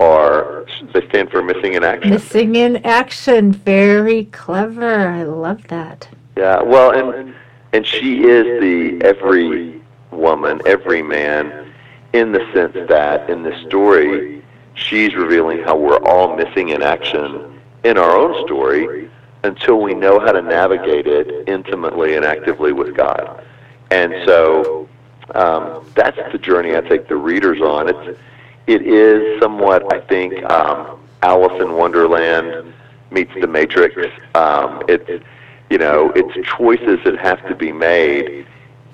are 0.00 0.64
they 0.92 1.06
stand 1.08 1.30
for 1.30 1.42
missing 1.42 1.74
in 1.74 1.84
action. 1.84 2.10
Missing 2.10 2.56
in 2.56 2.76
action, 2.84 3.52
very 3.52 4.24
clever. 4.26 5.08
I 5.08 5.22
love 5.22 5.66
that. 5.68 6.08
Yeah, 6.36 6.62
well, 6.62 6.90
and 6.90 7.34
and 7.72 7.86
she 7.86 8.24
is 8.24 8.60
the 8.60 9.04
every 9.04 9.80
woman, 10.10 10.60
every 10.66 11.02
man, 11.02 11.72
in 12.12 12.32
the 12.32 12.40
sense 12.52 12.76
that 12.88 13.28
in 13.30 13.42
this 13.42 13.60
story, 13.66 14.42
she's 14.74 15.14
revealing 15.14 15.62
how 15.62 15.76
we're 15.76 16.02
all 16.04 16.36
missing 16.36 16.70
in 16.70 16.82
action 16.82 17.60
in 17.84 17.96
our 17.96 18.16
own 18.16 18.44
story 18.46 19.10
until 19.44 19.80
we 19.80 19.94
know 19.94 20.20
how 20.20 20.32
to 20.32 20.42
navigate 20.42 21.06
it 21.06 21.48
intimately 21.48 22.14
and 22.14 22.24
actively 22.24 22.72
with 22.72 22.96
God. 22.96 23.44
And 23.90 24.14
so 24.24 24.88
um, 25.34 25.84
that's 25.94 26.18
the 26.32 26.38
journey 26.38 26.76
I 26.76 26.80
take 26.80 27.08
the 27.08 27.16
readers 27.16 27.60
on. 27.60 27.88
It's 27.88 28.18
it 28.66 28.82
is 28.82 29.40
somewhat, 29.40 29.92
I 29.92 30.00
think, 30.00 30.42
um, 30.44 31.00
Alice 31.22 31.60
in 31.60 31.72
Wonderland 31.72 32.72
meets 33.10 33.32
the 33.40 33.46
Matrix. 33.46 33.96
Um, 34.34 34.82
it's 34.88 35.24
you 35.70 35.78
know, 35.78 36.12
it's 36.14 36.34
choices 36.46 37.00
that 37.04 37.18
have 37.18 37.46
to 37.48 37.54
be 37.54 37.72
made 37.72 38.46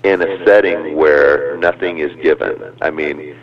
in 0.04 0.23
a 0.23 0.44
setting 0.44 0.97
where 0.97 1.56
nothing 1.56 1.99
is 1.99 2.14
given. 2.23 2.73
I 2.80 2.90
mean, 2.90 3.37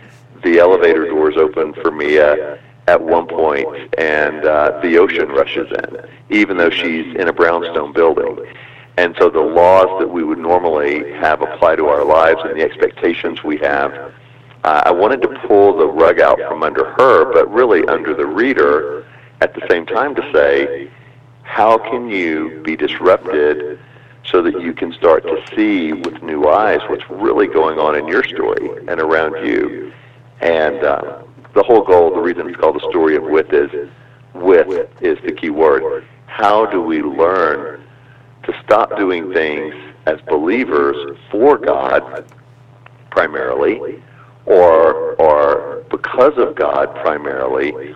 the 0.43 0.59
elevator 0.59 1.07
doors 1.09 1.35
open 1.35 1.73
for 1.73 1.91
Mia 1.91 2.57
at 2.87 3.01
one 3.01 3.27
point, 3.27 3.67
and 3.97 4.45
uh, 4.45 4.79
the 4.81 4.97
ocean 4.97 5.27
rushes 5.29 5.69
in, 5.71 5.97
even 6.29 6.57
though 6.57 6.69
she's 6.69 7.13
in 7.15 7.27
a 7.27 7.33
brownstone 7.33 7.91
building. 7.91 8.37
And 8.97 9.15
so 9.19 9.29
the 9.29 9.41
laws 9.41 9.99
that 9.99 10.07
we 10.07 10.23
would 10.23 10.37
normally 10.37 11.11
have 11.13 11.41
apply 11.41 11.75
to 11.75 11.87
our 11.87 12.05
lives 12.05 12.39
and 12.43 12.57
the 12.57 12.63
expectations 12.63 13.43
we 13.43 13.57
have, 13.57 13.93
uh, 14.63 14.81
I 14.85 14.91
wanted 14.91 15.21
to 15.23 15.27
pull 15.47 15.77
the 15.77 15.85
rug 15.85 16.19
out 16.19 16.39
from 16.47 16.63
under 16.63 16.85
her, 16.93 17.31
but 17.33 17.51
really 17.51 17.85
under 17.87 18.13
the 18.13 18.25
reader 18.25 19.05
at 19.41 19.53
the 19.53 19.61
same 19.69 19.85
time 19.85 20.15
to 20.15 20.31
say, 20.31 20.89
how 21.43 21.77
can 21.77 22.09
you 22.09 22.61
be 22.63 22.75
disrupted 22.75 23.79
so 24.25 24.41
that 24.41 24.59
you 24.61 24.73
can 24.73 24.91
start 24.93 25.23
to 25.23 25.43
see 25.55 25.93
with 25.93 26.23
new 26.23 26.47
eyes 26.47 26.79
what's 26.89 27.07
really 27.09 27.47
going 27.47 27.77
on 27.77 27.95
in 27.95 28.07
your 28.07 28.23
story 28.23 28.69
and 28.87 28.99
around 28.99 29.45
you? 29.45 29.91
And 30.41 30.83
uh, 30.83 31.21
the 31.53 31.63
whole 31.63 31.83
goal, 31.83 32.13
the 32.13 32.21
reason 32.21 32.47
it's 32.47 32.57
called 32.57 32.75
the 32.75 32.89
story 32.89 33.15
of 33.15 33.23
with 33.23 33.53
is 33.53 33.89
with 34.33 34.89
is 35.01 35.17
the 35.23 35.31
key 35.31 35.49
word. 35.49 36.05
How 36.25 36.65
do 36.65 36.81
we 36.81 37.01
learn 37.01 37.84
to 38.45 38.61
stop 38.63 38.95
doing 38.97 39.33
things 39.33 39.73
as 40.05 40.19
believers 40.21 41.17
for 41.31 41.57
God 41.57 42.25
primarily 43.09 44.01
or 44.45 45.15
or 45.15 45.83
because 45.89 46.37
of 46.37 46.55
God 46.55 46.93
primarily, 46.95 47.95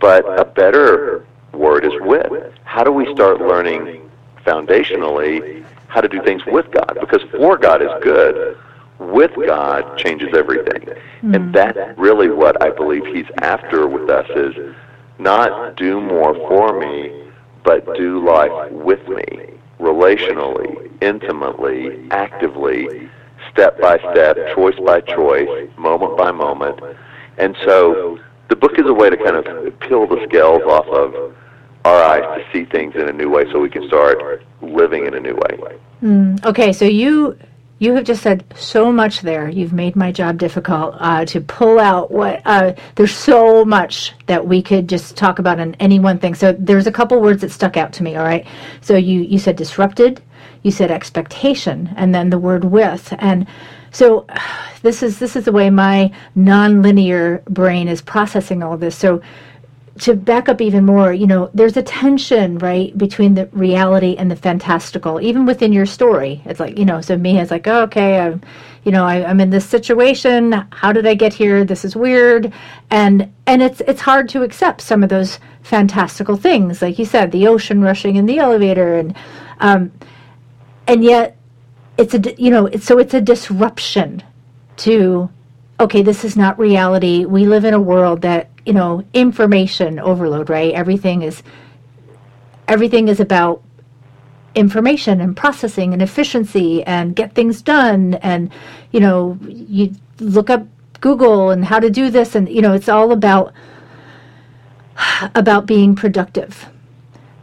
but 0.00 0.24
a 0.38 0.44
better 0.44 1.26
word 1.52 1.84
is 1.84 1.92
with. 2.00 2.52
How 2.64 2.84
do 2.84 2.92
we 2.92 3.12
start 3.14 3.40
learning 3.40 4.10
foundationally 4.44 5.64
how 5.88 6.00
to 6.00 6.08
do 6.08 6.22
things 6.22 6.44
with 6.46 6.70
God? 6.70 6.98
Because 7.00 7.22
for 7.30 7.56
God 7.56 7.82
is 7.82 7.90
good, 8.02 8.58
with 8.98 9.32
God 9.46 9.96
changes 9.98 10.28
everything. 10.34 10.82
Mm-hmm. 10.82 11.34
And 11.34 11.54
that's 11.54 11.98
really 11.98 12.28
what 12.28 12.62
I 12.62 12.70
believe 12.70 13.06
he's 13.06 13.30
after 13.42 13.86
with 13.86 14.10
us 14.10 14.28
is 14.30 14.74
not 15.18 15.76
do 15.76 16.00
more 16.00 16.34
for 16.34 16.78
me, 16.78 17.30
but 17.62 17.84
do 17.96 18.24
life 18.24 18.70
with 18.72 19.06
me, 19.08 19.53
relationally, 19.78 20.90
intimately, 21.02 22.06
actively, 22.10 23.10
step 23.50 23.80
by 23.80 23.98
step, 24.12 24.36
choice 24.54 24.78
by 24.84 25.00
choice, 25.00 25.68
moment 25.76 26.16
by 26.16 26.30
moment. 26.30 26.80
And 27.38 27.56
so 27.64 28.18
the 28.48 28.56
book 28.56 28.78
is 28.78 28.86
a 28.86 28.94
way 28.94 29.10
to 29.10 29.16
kind 29.16 29.36
of 29.36 29.80
peel 29.80 30.06
the 30.06 30.24
scales 30.28 30.62
off 30.62 30.86
of 30.88 31.34
our 31.84 32.02
eyes 32.02 32.22
to 32.38 32.52
see 32.52 32.64
things 32.64 32.94
in 32.94 33.08
a 33.08 33.12
new 33.12 33.28
way 33.28 33.44
so 33.52 33.60
we 33.60 33.68
can 33.68 33.86
start 33.88 34.42
living 34.62 35.06
in 35.06 35.14
a 35.14 35.20
new 35.20 35.34
way. 35.34 35.78
Mm, 36.02 36.44
okay, 36.44 36.72
so 36.72 36.84
you 36.84 37.38
you 37.78 37.94
have 37.94 38.04
just 38.04 38.22
said 38.22 38.44
so 38.56 38.92
much 38.92 39.20
there. 39.20 39.48
You've 39.48 39.72
made 39.72 39.96
my 39.96 40.12
job 40.12 40.38
difficult 40.38 40.94
uh, 40.98 41.24
to 41.26 41.40
pull 41.40 41.80
out 41.80 42.10
what. 42.10 42.40
Uh, 42.44 42.74
there's 42.94 43.14
so 43.14 43.64
much 43.64 44.14
that 44.26 44.46
we 44.46 44.62
could 44.62 44.88
just 44.88 45.16
talk 45.16 45.38
about 45.38 45.58
in 45.58 45.74
any 45.76 45.98
one 45.98 46.18
thing. 46.18 46.34
So 46.34 46.52
there's 46.52 46.86
a 46.86 46.92
couple 46.92 47.20
words 47.20 47.40
that 47.40 47.50
stuck 47.50 47.76
out 47.76 47.92
to 47.94 48.02
me. 48.02 48.16
All 48.16 48.24
right. 48.24 48.46
So 48.80 48.96
you 48.96 49.20
you 49.20 49.38
said 49.38 49.56
disrupted, 49.56 50.22
you 50.62 50.70
said 50.70 50.90
expectation, 50.90 51.92
and 51.96 52.14
then 52.14 52.30
the 52.30 52.38
word 52.38 52.64
with. 52.64 53.12
And 53.18 53.46
so 53.90 54.26
this 54.82 55.02
is 55.02 55.18
this 55.18 55.34
is 55.34 55.44
the 55.44 55.52
way 55.52 55.68
my 55.68 56.12
nonlinear 56.36 57.44
brain 57.46 57.88
is 57.88 58.00
processing 58.00 58.62
all 58.62 58.76
this. 58.76 58.96
So 58.96 59.20
to 60.00 60.14
back 60.14 60.48
up 60.48 60.60
even 60.60 60.84
more, 60.84 61.12
you 61.12 61.26
know, 61.26 61.50
there's 61.54 61.76
a 61.76 61.82
tension, 61.82 62.58
right, 62.58 62.96
between 62.98 63.34
the 63.34 63.46
reality 63.52 64.16
and 64.16 64.28
the 64.30 64.36
fantastical, 64.36 65.20
even 65.20 65.46
within 65.46 65.72
your 65.72 65.86
story. 65.86 66.42
It's 66.46 66.58
like, 66.58 66.76
you 66.76 66.84
know, 66.84 67.00
so 67.00 67.16
me, 67.16 67.38
it's 67.38 67.52
like, 67.52 67.68
oh, 67.68 67.82
okay, 67.82 68.18
I'm, 68.18 68.40
you 68.82 68.90
know, 68.90 69.04
I, 69.04 69.24
I'm 69.24 69.40
in 69.40 69.50
this 69.50 69.64
situation. 69.64 70.52
How 70.70 70.92
did 70.92 71.06
I 71.06 71.14
get 71.14 71.32
here? 71.32 71.64
This 71.64 71.84
is 71.84 71.94
weird, 71.94 72.52
and 72.90 73.32
and 73.46 73.62
it's 73.62 73.80
it's 73.82 74.00
hard 74.00 74.28
to 74.30 74.42
accept 74.42 74.80
some 74.80 75.02
of 75.02 75.08
those 75.08 75.38
fantastical 75.62 76.36
things, 76.36 76.82
like 76.82 76.98
you 76.98 77.04
said, 77.04 77.32
the 77.32 77.46
ocean 77.46 77.80
rushing 77.80 78.16
in 78.16 78.26
the 78.26 78.38
elevator, 78.38 78.96
and 78.96 79.16
um, 79.60 79.92
and 80.86 81.04
yet 81.04 81.38
it's 81.96 82.14
a 82.14 82.34
you 82.36 82.50
know, 82.50 82.66
it's, 82.66 82.84
so 82.84 82.98
it's 82.98 83.14
a 83.14 83.20
disruption 83.20 84.22
to 84.78 85.30
okay, 85.80 86.02
this 86.02 86.24
is 86.24 86.36
not 86.36 86.58
reality. 86.58 87.24
We 87.24 87.46
live 87.46 87.64
in 87.64 87.74
a 87.74 87.80
world 87.80 88.22
that, 88.22 88.48
you 88.66 88.72
know, 88.72 89.04
information 89.12 89.98
overload, 89.98 90.50
right? 90.50 90.72
Everything 90.74 91.22
is 91.22 91.42
everything 92.66 93.08
is 93.08 93.20
about 93.20 93.62
information 94.54 95.20
and 95.20 95.36
processing 95.36 95.92
and 95.92 96.00
efficiency 96.00 96.82
and 96.84 97.14
get 97.16 97.34
things 97.34 97.60
done 97.60 98.14
and 98.14 98.50
you 98.92 99.00
know, 99.00 99.38
you 99.48 99.92
look 100.20 100.48
up 100.48 100.66
Google 101.00 101.50
and 101.50 101.64
how 101.64 101.78
to 101.78 101.90
do 101.90 102.08
this 102.08 102.34
and 102.34 102.48
you 102.48 102.62
know, 102.62 102.72
it's 102.72 102.88
all 102.88 103.12
about 103.12 103.52
about 105.34 105.66
being 105.66 105.94
productive. 105.94 106.66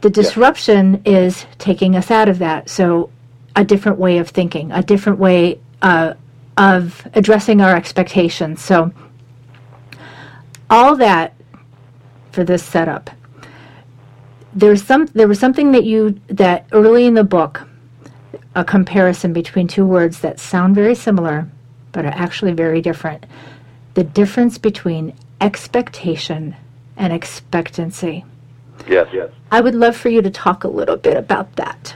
The 0.00 0.10
disruption 0.10 1.02
yeah. 1.04 1.18
is 1.18 1.46
taking 1.58 1.94
us 1.94 2.10
out 2.10 2.28
of 2.28 2.38
that. 2.40 2.68
So 2.68 3.10
a 3.54 3.64
different 3.64 3.98
way 3.98 4.18
of 4.18 4.28
thinking, 4.28 4.72
a 4.72 4.82
different 4.82 5.18
way 5.18 5.60
uh, 5.82 6.14
of 6.56 7.06
addressing 7.14 7.60
our 7.60 7.74
expectations. 7.74 8.62
So, 8.62 8.92
all 10.72 10.96
that 10.96 11.34
for 12.32 12.44
this 12.44 12.64
setup. 12.64 13.10
There's 14.54 14.82
some 14.82 15.06
there 15.06 15.28
was 15.28 15.38
something 15.38 15.72
that 15.72 15.84
you 15.84 16.18
that 16.28 16.66
early 16.72 17.06
in 17.06 17.14
the 17.14 17.24
book 17.24 17.68
a 18.54 18.64
comparison 18.64 19.32
between 19.32 19.68
two 19.68 19.84
words 19.84 20.20
that 20.20 20.40
sound 20.40 20.74
very 20.74 20.94
similar 20.94 21.46
but 21.92 22.06
are 22.06 22.14
actually 22.14 22.52
very 22.52 22.80
different. 22.80 23.26
The 23.94 24.04
difference 24.04 24.56
between 24.56 25.14
expectation 25.42 26.56
and 26.96 27.12
expectancy. 27.12 28.24
Yes, 28.88 29.08
yes. 29.12 29.30
I 29.50 29.60
would 29.60 29.74
love 29.74 29.94
for 29.94 30.08
you 30.08 30.22
to 30.22 30.30
talk 30.30 30.64
a 30.64 30.68
little 30.68 30.96
bit 30.96 31.18
about 31.18 31.54
that. 31.56 31.94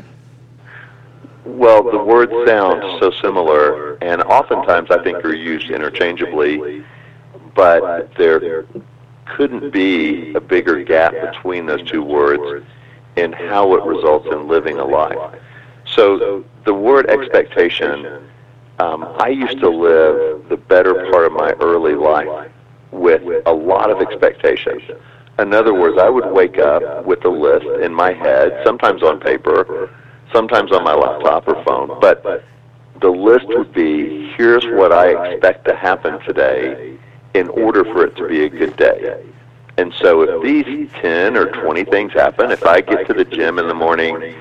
Well, 1.47 1.83
the 1.83 1.99
words 1.99 2.33
sound 2.47 2.83
so 3.00 3.11
similar, 3.23 3.95
and 4.02 4.23
oftentimes 4.23 4.90
I 4.90 5.02
think 5.02 5.25
are 5.25 5.35
used 5.35 5.71
interchangeably, 5.71 6.85
but 7.56 8.14
there 8.16 8.66
couldn't 9.25 9.72
be 9.72 10.34
a 10.34 10.40
bigger 10.40 10.84
gap 10.84 11.12
between 11.32 11.66
those 11.66 11.82
two 11.90 12.02
words 12.02 12.64
in 13.16 13.32
how 13.32 13.75
it 13.75 13.82
results 13.84 14.28
in 14.30 14.46
living 14.46 14.78
a 14.78 14.84
life. 14.84 15.40
So 15.86 16.44
the 16.64 16.75
word 16.75 17.06
expectation, 17.06 18.28
um, 18.78 19.04
I 19.18 19.28
used 19.28 19.58
to 19.60 19.70
live 19.70 20.48
the 20.48 20.56
better 20.56 21.10
part 21.10 21.26
of 21.26 21.32
my 21.32 21.52
early 21.60 21.94
life 21.94 22.50
with 22.92 23.22
a 23.46 23.52
lot 23.52 23.90
of 23.90 24.00
expectations. 24.00 24.82
In 25.38 25.52
other 25.52 25.75
words, 25.75 25.98
I 25.98 26.08
would 26.08 26.30
wake 26.32 26.58
up 26.58 27.04
with 27.04 27.25
a 27.25 27.30
list 27.30 27.66
in 27.82 27.92
my 27.92 28.12
head, 28.12 28.62
sometimes 28.64 29.02
on 29.02 29.20
paper, 29.20 29.90
sometimes 30.32 30.72
on 30.72 30.84
my 30.84 30.94
laptop 30.94 31.48
or 31.48 31.62
phone, 31.64 31.98
but 32.00 32.44
the 33.00 33.10
list 33.10 33.46
would 33.48 33.72
be 33.72 34.32
here's 34.36 34.64
what 34.66 34.92
I 34.92 35.32
expect 35.32 35.66
to 35.66 35.75
happen 35.76 36.18
today 36.20 36.96
in 37.37 37.49
order 37.50 37.85
for 37.85 38.07
it 38.07 38.16
to 38.16 38.26
be 38.26 38.45
a 38.45 38.49
good 38.49 38.76
day. 38.76 39.23
And 39.78 39.93
so 40.00 40.23
if 40.23 40.43
these 40.43 40.90
10 41.02 41.37
or 41.37 41.50
20 41.50 41.85
things 41.85 42.12
happen, 42.12 42.50
if 42.50 42.64
I 42.64 42.81
get 42.81 43.07
to 43.09 43.12
the 43.12 43.25
gym 43.25 43.59
in 43.59 43.69
the 43.69 43.75
morning, 43.75 44.35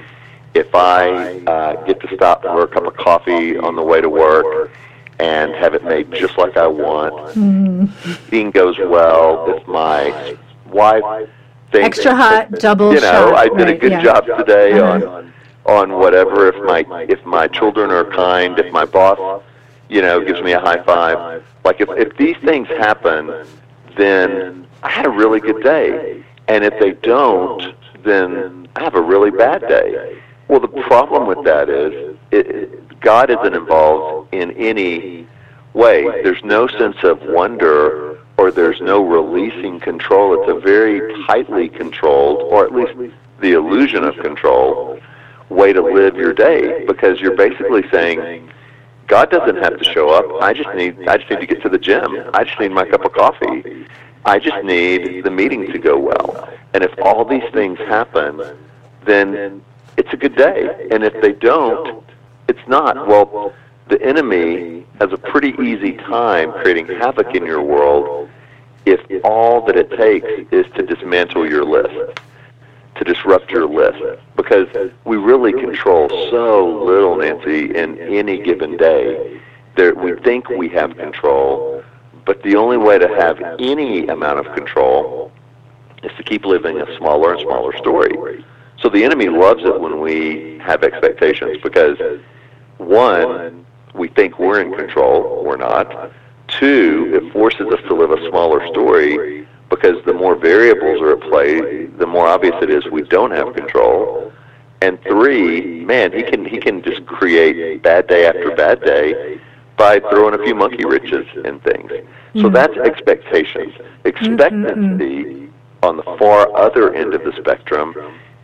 if 0.54 0.74
I 0.74 1.40
uh, 1.42 1.84
get 1.86 2.00
to 2.00 2.16
stop 2.16 2.42
for 2.44 2.64
a 2.64 2.68
cup 2.68 2.86
of 2.86 2.96
coffee 2.96 3.58
on 3.58 3.75
the 3.75 3.84
way 3.84 4.00
to 4.00 4.10
work 4.10 4.72
and 5.20 5.54
have 5.54 5.74
it 5.74 5.84
made 5.84 6.12
just 6.14 6.38
like 6.38 6.56
I 6.56 6.68
want, 6.68 7.14
mm. 7.36 7.90
eating 8.28 8.52
goes 8.52 8.78
well, 8.80 9.54
if 9.58 9.68
my 9.68 10.38
wife 10.67 11.30
thinks 11.72 11.98
extra 11.98 12.15
hot, 12.15 12.52
double 12.52 12.93
you 12.93 13.02
know, 13.02 13.32
shot, 13.32 13.36
I 13.36 13.46
did 13.50 13.54
right, 13.58 13.69
a 13.69 13.78
good 13.78 13.91
yeah. 13.91 14.04
job 14.04 14.26
today 14.38 14.80
uh-huh. 14.80 15.08
on 15.08 15.34
on 15.65 16.00
whatever. 16.00 16.48
If 16.48 16.63
my 16.63 17.06
if 17.10 17.26
my 17.26 17.48
children 17.48 17.91
are 17.91 18.06
kind, 18.06 18.58
if 18.58 18.72
my 18.72 18.86
boss, 18.86 19.43
you 19.89 20.02
know, 20.02 20.21
gives 20.21 20.41
me 20.41 20.54
a 20.54 20.60
high 20.60 20.82
five. 20.84 21.43
Like 21.63 21.82
if 21.82 21.89
if 21.91 22.15
these 22.17 22.38
things 22.43 22.67
happen, 22.67 23.45
then 23.98 24.67
I 24.84 24.89
had 24.89 25.06
a 25.06 25.10
really 25.10 25.39
good 25.39 25.63
day. 25.63 26.24
And 26.48 26.63
if 26.63 26.78
they 26.80 26.91
don't, 26.91 27.74
then 28.04 28.67
I 28.76 28.84
have 28.84 28.95
a 28.95 29.02
really 29.02 29.32
bad 29.32 29.62
day. 29.62 30.21
Well, 30.48 30.60
the 30.60 30.67
problem 30.67 31.26
with 31.26 31.43
that 31.45 31.69
is 31.69 32.15
it, 32.32 33.00
God 33.00 33.32
isn't 33.32 33.56
involved 33.56 34.34
in 34.34 34.52
any 34.52 35.28
way. 35.74 36.04
There's 36.24 36.43
no 36.43 36.67
sense 36.67 36.98
of 37.04 37.21
wonder 37.24 38.19
or 38.38 38.52
there's 38.52 38.82
no 38.82 39.04
releasing 39.04 39.80
control. 39.80 40.39
It's 40.39 40.52
a 40.52 40.60
very 40.60 41.24
tightly 41.26 41.69
controlled, 41.69 42.41
or 42.41 42.65
at 42.65 42.74
least 42.74 43.13
the 43.39 43.54
illusion 43.54 44.04
of 44.04 44.15
control, 44.17 45.00
way 45.50 45.71
to 45.74 45.82
live 45.82 46.15
your 46.15 46.34
day 46.34 46.86
because 46.86 47.19
you're 47.19 47.36
basically 47.36 47.88
saying, 47.89 48.52
God 49.08 49.30
doesn't 49.30 49.58
have 49.58 49.78
to 49.78 49.84
show 49.84 50.10
up. 50.10 50.41
I 50.41 50.54
just 50.54 50.74
need 50.76 51.08
I 51.08 51.18
just 51.18 51.30
need 51.30 51.39
to 51.39 51.46
get 51.46 51.62
to 51.62 51.70
the 51.70 51.78
gym. 51.78 52.30
I 52.34 52.44
just 52.44 52.60
need 52.60 52.72
my 52.72 52.86
cup 52.86 53.06
of 53.06 53.13
coffee. 53.13 53.86
I 54.26 54.39
just 54.39 54.63
need 54.63 55.24
the 55.24 55.30
meeting 55.30 55.72
to 55.72 55.78
go 55.78 56.00
well. 56.00 56.50
And 56.74 56.84
if 56.84 56.91
all 57.04 57.24
these 57.24 57.48
things 57.54 57.78
happen, 57.80 58.41
then 59.06 59.62
it's 59.98 60.12
a 60.12 60.18
good 60.18 60.36
day. 60.36 60.88
And 60.91 61.04
if 61.04 61.13
they 61.22 61.34
don't, 61.34 62.04
it's 62.48 62.68
not. 62.68 63.08
Well, 63.08 63.54
the 63.88 64.02
enemy 64.02 64.86
has 65.00 65.12
a 65.12 65.18
pretty 65.18 65.54
easy 65.62 65.94
time 65.94 66.52
creating 66.52 66.88
havoc 66.88 67.36
in 67.36 67.46
your 67.46 67.62
world 67.62 68.30
if 68.86 69.00
all 69.24 69.65
that 69.65 69.76
it 69.76 69.91
takes 69.91 70.28
is 70.52 70.65
to 70.76 70.84
dismantle 70.84 71.48
your 71.48 71.63
list 71.63 72.20
to 72.95 73.03
disrupt 73.03 73.51
your 73.51 73.67
list 73.67 74.19
because 74.36 74.67
we 75.03 75.17
really 75.17 75.51
control 75.51 76.10
so 76.29 76.84
little, 76.84 77.17
Nancy, 77.17 77.75
in 77.75 77.99
any 77.99 78.41
given 78.41 78.77
day. 78.77 79.41
There, 79.75 79.93
we 79.93 80.15
think 80.21 80.49
we 80.49 80.69
have 80.69 80.95
control, 80.95 81.84
but 82.25 82.41
the 82.43 82.55
only 82.55 82.77
way 82.77 82.97
to 82.97 83.08
have 83.08 83.41
any 83.60 84.08
amount 84.08 84.39
of 84.39 84.55
control 84.55 85.31
is 86.03 86.12
to 86.17 86.23
keep 86.23 86.45
living 86.45 86.79
a 86.79 86.97
smaller 86.97 87.34
and 87.34 87.41
smaller 87.41 87.75
story. 87.77 88.45
So 88.79 88.89
the 88.89 89.03
enemy 89.03 89.27
loves 89.27 89.63
it 89.63 89.79
when 89.79 89.99
we 89.99 90.60
have 90.60 90.84
expectations 90.84 91.58
because, 91.62 91.97
one, 92.77 93.65
we 93.93 94.08
think 94.08 94.39
we're 94.39 94.62
in 94.62 94.73
control, 94.73 95.43
we're 95.43 95.58
not. 95.58 96.12
Two, 96.47 97.12
it 97.13 97.34
forces 97.34 97.67
us 97.71 97.81
to 97.88 97.95
live 97.95 98.12
a 98.12 98.29
smaller 98.29 98.65
story 98.67 99.44
because 99.69 100.04
the 100.06 100.13
more 100.13 100.36
variables 100.36 101.01
are 101.01 101.13
at 101.13 101.21
play, 101.21 101.86
the 101.86 102.06
more 102.06 102.28
obvious 102.28 102.56
it 102.62 102.69
is 102.69 102.86
we 102.91 103.01
don't 103.04 103.32
have 103.32 103.54
control. 103.56 104.32
And 104.82 105.01
three, 105.04 105.84
man, 105.86 106.12
he 106.13 106.23
can 106.23 106.45
he 106.45 106.60
can 106.60 106.84
just 106.84 107.06
create 107.06 107.82
bad 107.82 108.08
day 108.08 108.28
after 108.28 108.56
bad 108.56 108.82
day 108.82 109.39
by 109.78 109.99
throwing 109.99 110.34
a 110.34 110.43
few 110.43 110.56
monkey 110.56 110.86
wrenches 110.86 111.25
in 111.43 111.60
things. 111.62 111.89
So 111.89 112.43
mm-hmm. 112.43 112.54
that's 112.54 112.78
expectations. 112.78 113.73
Expectancy 114.04 115.23
mm-hmm. 115.23 115.45
on 115.84 115.97
the 115.97 116.04
far 116.04 116.56
other 116.56 116.93
end 116.93 117.13
of 117.13 117.23
the 117.23 117.34
spectrum 117.39 117.95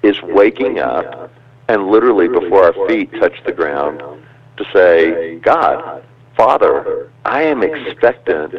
is 0.04 0.16
waking 0.24 0.80
up 0.80 1.32
and 1.68 1.88
literally 1.88 2.28
before 2.28 2.66
our 2.66 2.88
feet 2.88 3.12
touch 3.14 3.36
the 3.46 3.52
ground 3.52 4.02
to 4.58 4.66
say, 4.74 5.36
God, 5.40 6.04
Father, 6.36 7.12
I 7.26 7.44
am 7.44 7.64
expectant 7.64 8.56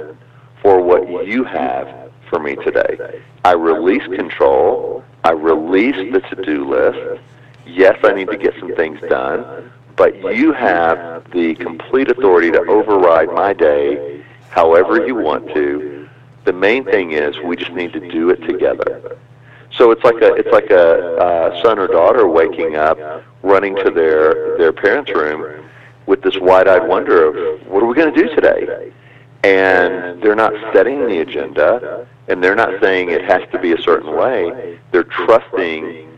for 0.62 0.80
what 0.80 1.26
you 1.26 1.44
have 1.44 2.01
for 2.32 2.38
me 2.38 2.56
today. 2.56 3.20
I 3.44 3.52
release 3.52 4.04
control. 4.04 5.04
I 5.22 5.32
release 5.32 5.96
the 6.12 6.20
to-do 6.20 6.64
list. 6.66 7.20
Yes, 7.66 7.98
I 8.02 8.14
need 8.14 8.28
to 8.28 8.38
get 8.38 8.54
some 8.58 8.74
things 8.74 8.98
done, 9.02 9.70
but 9.96 10.18
you 10.34 10.52
have 10.52 11.30
the 11.30 11.54
complete 11.56 12.10
authority 12.10 12.50
to 12.50 12.60
override 12.60 13.28
my 13.28 13.52
day 13.52 14.24
however 14.48 15.06
you 15.06 15.14
want 15.14 15.46
to. 15.54 16.08
The 16.44 16.54
main 16.54 16.84
thing 16.84 17.12
is 17.12 17.38
we 17.44 17.54
just 17.54 17.72
need 17.72 17.92
to 17.92 18.00
do 18.00 18.30
it 18.30 18.40
together. 18.46 19.18
So 19.76 19.90
it's 19.90 20.02
like 20.02 20.20
a 20.22 20.34
it's 20.34 20.52
like 20.52 20.70
a 20.70 21.16
uh, 21.16 21.62
son 21.62 21.78
or 21.78 21.86
daughter 21.86 22.26
waking 22.28 22.76
up, 22.76 22.98
running 23.42 23.76
to 23.76 23.90
their 23.90 24.56
their 24.56 24.72
parents' 24.72 25.12
room 25.12 25.68
with 26.06 26.22
this 26.22 26.38
wide-eyed 26.38 26.88
wonder 26.88 27.26
of 27.28 27.66
what 27.66 27.82
are 27.82 27.86
we 27.86 27.94
going 27.94 28.12
to 28.12 28.22
do 28.22 28.34
today? 28.34 28.92
And 29.44 30.22
they're 30.22 30.36
not 30.36 30.52
setting 30.72 31.06
the 31.06 31.20
agenda 31.20 32.06
and 32.28 32.42
they're 32.42 32.54
not 32.54 32.80
saying 32.80 33.10
it 33.10 33.24
has 33.24 33.42
to 33.52 33.58
be 33.58 33.72
a 33.72 33.82
certain 33.82 34.14
way. 34.14 34.78
They're 34.92 35.04
trusting 35.04 36.08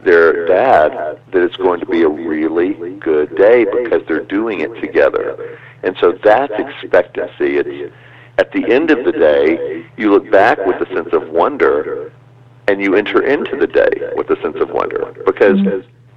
their 0.00 0.46
dad 0.46 1.18
that 1.32 1.42
it's 1.42 1.56
going 1.56 1.80
to 1.80 1.86
be 1.86 2.02
a 2.02 2.08
really 2.08 2.74
good 2.96 3.34
day 3.36 3.64
because 3.64 4.02
they're 4.06 4.24
doing 4.24 4.60
it 4.60 4.72
together. 4.80 5.58
And 5.82 5.96
so 6.00 6.12
that's 6.22 6.52
expectancy. 6.56 7.56
It's 7.56 7.94
at 8.38 8.52
the 8.52 8.70
end 8.70 8.90
of 8.90 9.04
the 9.04 9.12
day, 9.12 9.86
you 9.96 10.12
look 10.12 10.30
back 10.30 10.58
with 10.66 10.76
a 10.76 10.94
sense 10.94 11.08
of 11.12 11.30
wonder 11.30 12.12
and 12.68 12.82
you 12.82 12.94
enter 12.94 13.22
into 13.22 13.56
the 13.56 13.66
day 13.66 14.12
with 14.14 14.28
a 14.30 14.40
sense 14.42 14.56
of 14.60 14.70
wonder 14.70 15.14
because 15.24 15.58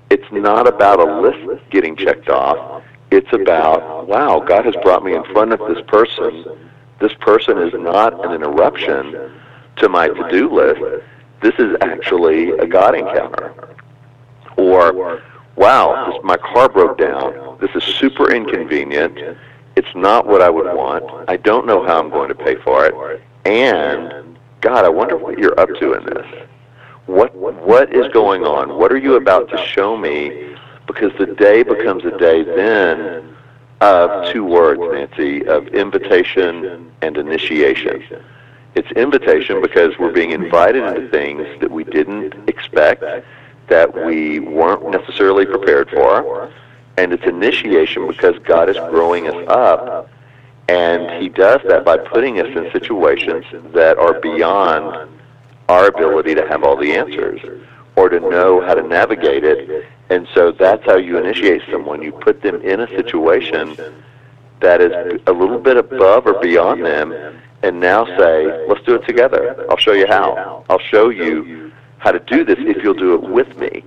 it's 0.10 0.32
not 0.32 0.68
about 0.68 1.00
a 1.00 1.22
list 1.22 1.64
getting 1.70 1.96
checked 1.96 2.30
off. 2.30 2.84
It's 3.12 3.32
about, 3.34 4.08
wow, 4.08 4.40
God 4.40 4.66
has 4.66 4.76
brought 4.84 5.04
me 5.04 5.16
in 5.16 5.24
front 5.26 5.52
of 5.52 5.60
this 5.68 5.84
person. 5.88 6.46
This 7.00 7.14
person 7.16 7.58
is 7.58 7.74
not 7.74 8.24
an 8.26 8.34
interruption 8.34 9.32
to 9.78 9.90
my 9.90 10.08
to-do 10.10 10.54
list. 10.54 11.04
This 11.42 11.54
is 11.58 11.76
actually 11.82 12.52
a 12.52 12.68
God 12.68 12.96
encounter. 12.96 13.76
Or, 14.58 15.22
wow, 15.56 16.12
this, 16.12 16.20
my 16.24 16.38
car 16.38 16.70
broke 16.70 16.98
down. 16.98 17.58
This 17.62 17.72
is 17.76 17.84
super 17.84 18.32
inconvenient. 18.32 19.18
It's 19.76 19.96
not 19.96 20.28
what 20.28 20.42
I 20.42 20.50
would 20.50 20.76
want. 20.76 21.06
I 21.30 21.38
don't 21.38 21.66
know 21.66 21.86
how 21.86 22.00
I'm 22.00 22.10
going 22.10 22.28
to 22.30 22.36
pay 22.36 22.56
for 22.58 22.86
it. 22.86 23.22
And 23.46 24.38
God, 24.62 24.84
I 24.84 24.90
wonder 24.90 25.18
what 25.18 25.40
you're 25.40 25.58
up 25.60 25.70
to 25.80 25.94
in 25.94 26.06
this. 26.06 26.28
What 27.06 27.34
what 27.36 27.96
is 27.96 28.12
going 28.12 28.44
on? 28.44 28.78
What 28.78 28.92
are 28.92 28.98
you 28.98 29.16
about 29.16 29.50
to 29.50 29.58
show 29.58 29.98
me? 29.98 30.49
Because 30.90 31.12
the 31.20 31.28
day 31.28 31.62
becomes 31.62 32.04
a 32.04 32.18
day 32.18 32.42
then 32.42 33.36
of 33.80 34.34
two 34.34 34.44
words, 34.44 34.82
Nancy, 34.82 35.46
of 35.46 35.68
invitation 35.68 36.92
and 37.04 37.16
initiation. 37.16 38.04
It's 38.74 38.92
invitation 38.92 39.62
because 39.62 39.98
we're 40.00 40.12
being 40.12 40.32
invited 40.32 40.84
into 40.84 41.08
things 41.10 41.48
that 41.62 41.70
we 41.70 41.84
didn't 41.84 42.50
expect, 42.50 43.04
that 43.68 44.06
we 44.06 44.40
weren't 44.40 44.90
necessarily 44.90 45.46
prepared 45.46 45.92
for, 45.92 46.52
and 46.98 47.14
it's 47.14 47.24
initiation 47.24 48.08
because 48.08 48.40
God 48.40 48.68
is 48.68 48.78
growing 48.90 49.28
us 49.28 49.48
up 49.48 50.10
and 50.70 51.22
he 51.22 51.30
does 51.30 51.62
that 51.68 51.84
by 51.84 51.98
putting 51.98 52.40
us 52.40 52.48
in 52.56 52.72
situations 52.72 53.46
that 53.74 53.98
are 53.98 54.20
beyond 54.20 55.10
our 55.68 55.88
ability 55.88 56.36
to 56.36 56.48
have 56.48 56.64
all 56.64 56.76
the 56.76 56.94
answers 56.94 57.42
or 57.96 58.10
to 58.10 58.20
know 58.20 58.62
how 58.62 58.74
to 58.74 58.84
navigate 58.84 59.44
it. 59.44 59.86
And 60.10 60.28
so 60.34 60.52
that's 60.52 60.84
how 60.86 60.98
you 60.98 61.18
initiate 61.18 61.62
someone. 61.72 62.02
You 62.02 62.12
put 62.12 62.42
them 62.42 62.62
in 62.62 62.80
a 62.80 62.88
situation 62.88 63.78
that 64.60 64.82
is 64.82 65.22
a 65.28 65.32
little 65.32 65.60
bit 65.60 65.78
above 65.78 66.26
or 66.26 66.40
beyond 66.40 66.86
them 66.86 67.14
and 67.62 67.80
now 67.80 68.06
say, 68.18 68.66
let's 68.68 68.84
do 68.86 68.96
it 68.96 69.06
together. 69.06 69.66
I'll 69.70 69.78
show 69.78 69.94
you 69.94 70.08
how. 70.08 70.64
I'll 70.70 70.80
show 70.80 71.10
you 71.10 71.72
how 71.98 72.12
to 72.12 72.20
do 72.20 72.44
this 72.44 72.58
if 72.60 72.84
you'll 72.84 72.94
do 72.94 73.14
it 73.14 73.22
with 73.22 73.58
me. 73.58 73.84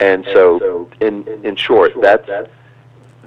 And 0.00 0.24
so, 0.32 0.90
in, 1.00 1.26
in 1.44 1.56
short, 1.56 1.92
that's 2.02 2.28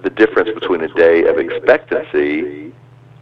the 0.01 0.09
difference 0.09 0.49
between 0.53 0.81
a 0.81 0.93
day 0.93 1.23
of 1.23 1.37
expectancy 1.39 2.73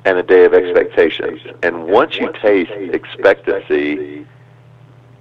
and 0.05 0.17
a 0.17 0.23
day 0.23 0.45
of 0.45 0.53
expectations. 0.53 1.41
And 1.63 1.87
once 1.87 2.17
you 2.17 2.31
taste 2.41 2.71
expectancy, 2.71 4.25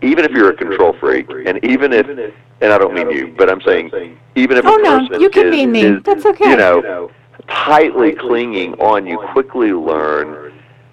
even 0.02 0.24
if 0.24 0.32
you're 0.32 0.50
a 0.50 0.56
control 0.56 0.92
freak, 0.94 1.28
and 1.46 1.62
even 1.64 1.92
if, 1.92 2.06
and 2.08 2.72
I 2.72 2.78
don't 2.78 2.94
mean 2.94 3.10
you, 3.10 3.34
but 3.36 3.50
I'm 3.50 3.60
saying, 3.62 3.90
even 4.34 4.56
if 4.56 4.64
oh, 4.66 4.74
a 4.74 4.82
person 4.82 5.12
no, 5.12 5.18
you 5.18 5.30
can 5.30 5.46
is, 5.46 5.50
mean 5.50 5.72
me. 5.72 5.82
is, 5.82 6.02
That's 6.02 6.26
okay. 6.26 6.50
you 6.50 6.56
know, 6.56 7.10
tightly 7.48 8.14
clinging 8.14 8.74
on, 8.74 9.06
you 9.06 9.18
quickly 9.32 9.72
learn 9.72 10.52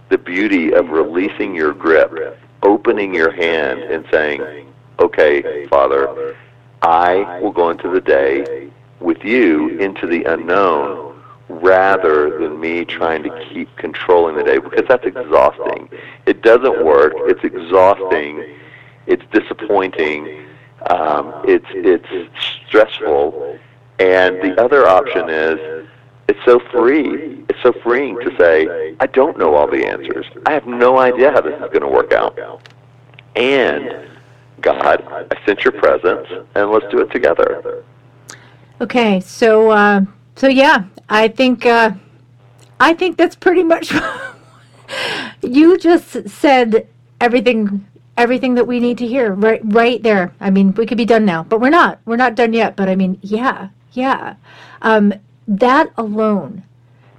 the 0.10 0.18
beauty 0.18 0.74
of 0.74 0.90
releasing 0.90 1.56
your 1.56 1.74
grip, 1.74 2.38
opening 2.62 3.14
your 3.14 3.32
hand, 3.32 3.80
and 3.82 4.06
saying, 4.12 4.72
"Okay, 5.00 5.66
Father, 5.68 6.36
I 6.82 7.40
will 7.42 7.52
go 7.52 7.70
into 7.70 7.90
the 7.90 8.02
day 8.02 8.70
with 9.00 9.24
you 9.24 9.70
into 9.80 10.08
the 10.08 10.24
unknown." 10.24 11.12
rather 11.50 12.40
than 12.40 12.60
me 12.60 12.86
trying 12.86 13.22
to 13.22 13.46
keep 13.50 13.74
controlling 13.76 14.36
the 14.36 14.44
day 14.44 14.58
because 14.58 14.86
that's 14.88 15.06
exhausting. 15.06 15.90
It 16.26 16.42
doesn't 16.42 16.84
work. 16.84 17.14
It's 17.18 17.44
exhausting. 17.44 18.44
It's 19.08 19.24
disappointing. 19.32 20.46
Um, 20.90 21.34
it's 21.46 21.66
it's 21.70 22.08
stressful. 22.68 23.60
And 24.00 24.42
the 24.42 24.62
other 24.62 24.88
option 24.88 25.30
is 25.30 25.88
it's 26.28 26.40
so 26.46 26.60
free. 26.72 27.44
It's 27.50 27.62
so 27.62 27.74
freeing 27.84 28.18
to 28.20 28.36
say, 28.38 28.96
I 29.00 29.08
don't 29.08 29.38
know 29.38 29.56
all 29.56 29.68
the 29.68 29.86
answers. 29.86 30.26
I 30.46 30.54
have 30.54 30.66
no 30.66 30.98
idea 30.98 31.32
how 31.32 31.42
this 31.42 31.54
is 31.54 31.60
going 31.60 31.82
to 31.82 31.88
work 31.88 32.12
out. 32.14 32.38
And 33.36 34.10
God, 34.62 35.04
I 35.32 35.46
sense 35.46 35.64
your 35.64 35.74
presence, 35.74 36.28
and 36.56 36.72
let's 36.72 36.86
do 36.90 37.00
it 37.00 37.12
together. 37.12 37.84
Okay, 38.80 39.20
so 39.20 39.70
uh, 39.72 40.02
so 40.36 40.48
yeah, 40.48 40.86
I 41.10 41.28
think 41.28 41.66
uh, 41.66 41.92
I 42.80 42.94
think 42.94 43.18
that's 43.18 43.36
pretty 43.36 43.64
much. 43.64 43.94
you 45.42 45.78
just 45.78 46.30
said 46.30 46.88
everything 47.20 47.86
everything 48.18 48.56
that 48.56 48.68
we 48.68 48.80
need 48.80 48.98
to 49.00 49.08
hear 49.08 49.34
right 49.34 49.62
right 49.64 50.02
there. 50.04 50.34
I 50.40 50.50
mean, 50.50 50.74
we 50.74 50.86
could 50.86 50.98
be 50.98 51.06
done 51.06 51.26
now, 51.26 51.44
but 51.44 51.60
we're 51.60 51.70
not. 51.70 52.00
We're 52.06 52.16
not 52.16 52.36
done 52.36 52.54
yet. 52.54 52.76
But 52.76 52.90
I 52.90 52.96
mean, 52.96 53.20
yeah, 53.22 53.70
yeah. 53.92 54.36
Um, 54.82 55.14
that 55.48 55.92
alone, 55.98 56.64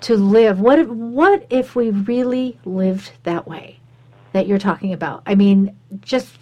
to 0.02 0.16
live. 0.16 0.60
What 0.60 0.78
if, 0.78 0.88
what 0.88 1.46
if 1.48 1.74
we 1.74 1.90
really 1.90 2.58
lived 2.64 3.12
that 3.22 3.48
way 3.48 3.78
that 4.32 4.46
you're 4.46 4.58
talking 4.58 4.92
about? 4.92 5.22
I 5.26 5.34
mean, 5.34 5.76
just 6.02 6.38